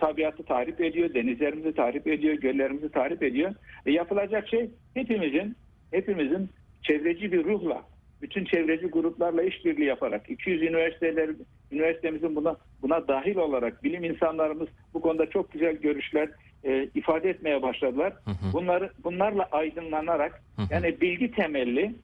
tabiatı 0.00 0.42
tahrip 0.42 0.80
ediyor, 0.80 1.14
denizlerimizi 1.14 1.74
tahrip 1.74 2.06
ediyor, 2.06 2.34
göllerimizi 2.34 2.90
tahrip 2.90 3.22
ediyor. 3.22 3.54
E, 3.86 3.92
yapılacak 3.92 4.48
şey 4.48 4.70
hepimizin 4.94 5.56
hepimizin 5.90 6.50
çevreci 6.82 7.32
bir 7.32 7.44
ruhla 7.44 7.82
bütün 8.22 8.44
çevreci 8.44 8.86
gruplarla 8.86 9.42
işbirliği 9.42 9.84
yaparak 9.84 10.30
200 10.30 10.62
üniversiteler 10.62 11.30
üniversitemizin 11.72 12.36
buna 12.36 12.56
buna 12.82 13.08
dahil 13.08 13.36
olarak 13.36 13.84
bilim 13.84 14.04
insanlarımız 14.04 14.68
bu 14.94 15.00
konuda 15.00 15.30
çok 15.30 15.52
güzel 15.52 15.76
görüşler 15.76 16.28
e, 16.64 16.88
ifade 16.94 17.30
etmeye 17.30 17.62
başladılar. 17.62 18.12
hı. 18.26 18.52
Bunları 18.52 18.92
bunlarla 19.04 19.48
aydınlanarak 19.52 20.42
Hı 20.56 20.62
hı. 20.62 20.66
yani 20.70 21.00
bilgi 21.00 21.30
temelli, 21.30 21.94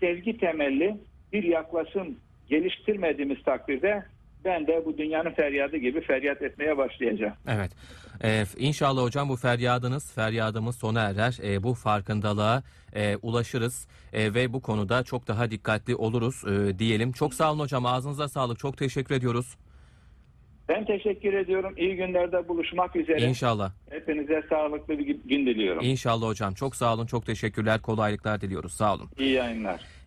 sevgi 0.00 0.38
temelli 0.38 0.96
bir 1.32 1.42
yaklaşım 1.42 2.16
geliştirmediğimiz 2.48 3.42
takdirde 3.42 4.02
ben 4.44 4.66
de 4.66 4.82
bu 4.86 4.98
dünyanın 4.98 5.30
feryadı 5.30 5.76
gibi 5.76 6.00
feryat 6.00 6.42
etmeye 6.42 6.76
başlayacağım. 6.76 7.34
Evet. 7.48 7.70
Ee, 8.24 8.44
inşallah 8.58 9.02
hocam 9.02 9.28
bu 9.28 9.36
feryadınız, 9.36 10.12
feryadımız 10.14 10.76
sona 10.78 11.00
erer. 11.00 11.38
Ee, 11.44 11.62
bu 11.62 11.74
farkındalığa 11.74 12.62
e, 12.94 13.16
ulaşırız 13.16 13.88
E, 14.12 14.34
ve 14.34 14.52
bu 14.52 14.60
konuda 14.62 15.02
çok 15.04 15.28
daha 15.28 15.50
dikkatli 15.50 15.96
oluruz 15.96 16.44
e, 16.44 16.78
diyelim. 16.78 17.12
Çok 17.12 17.34
sağ 17.34 17.52
olun 17.52 17.60
hocam. 17.60 17.86
Ağzınıza 17.86 18.28
sağlık. 18.28 18.58
Çok 18.58 18.76
teşekkür 18.78 19.14
ediyoruz. 19.14 19.56
Ben 20.68 20.84
teşekkür 20.84 21.32
ediyorum. 21.32 21.74
İyi 21.76 21.96
günlerde 21.96 22.48
buluşmak 22.48 22.96
üzere. 22.96 23.20
İnşallah. 23.22 23.72
Hepinize 23.90 24.42
sağlıklı 24.48 24.98
bir 24.98 25.06
gün 25.06 25.46
diliyorum. 25.46 25.84
İnşallah 25.84 26.26
hocam. 26.26 26.54
Çok 26.54 26.76
sağ 26.76 26.94
olun. 26.94 27.06
Çok 27.06 27.26
teşekkürler. 27.26 27.82
Kolaylıklar 27.82 28.40
diliyoruz. 28.40 28.72
Sağ 28.72 28.94
olun. 28.94 29.10
İyi 29.18 29.32
yayınlar. 29.32 29.80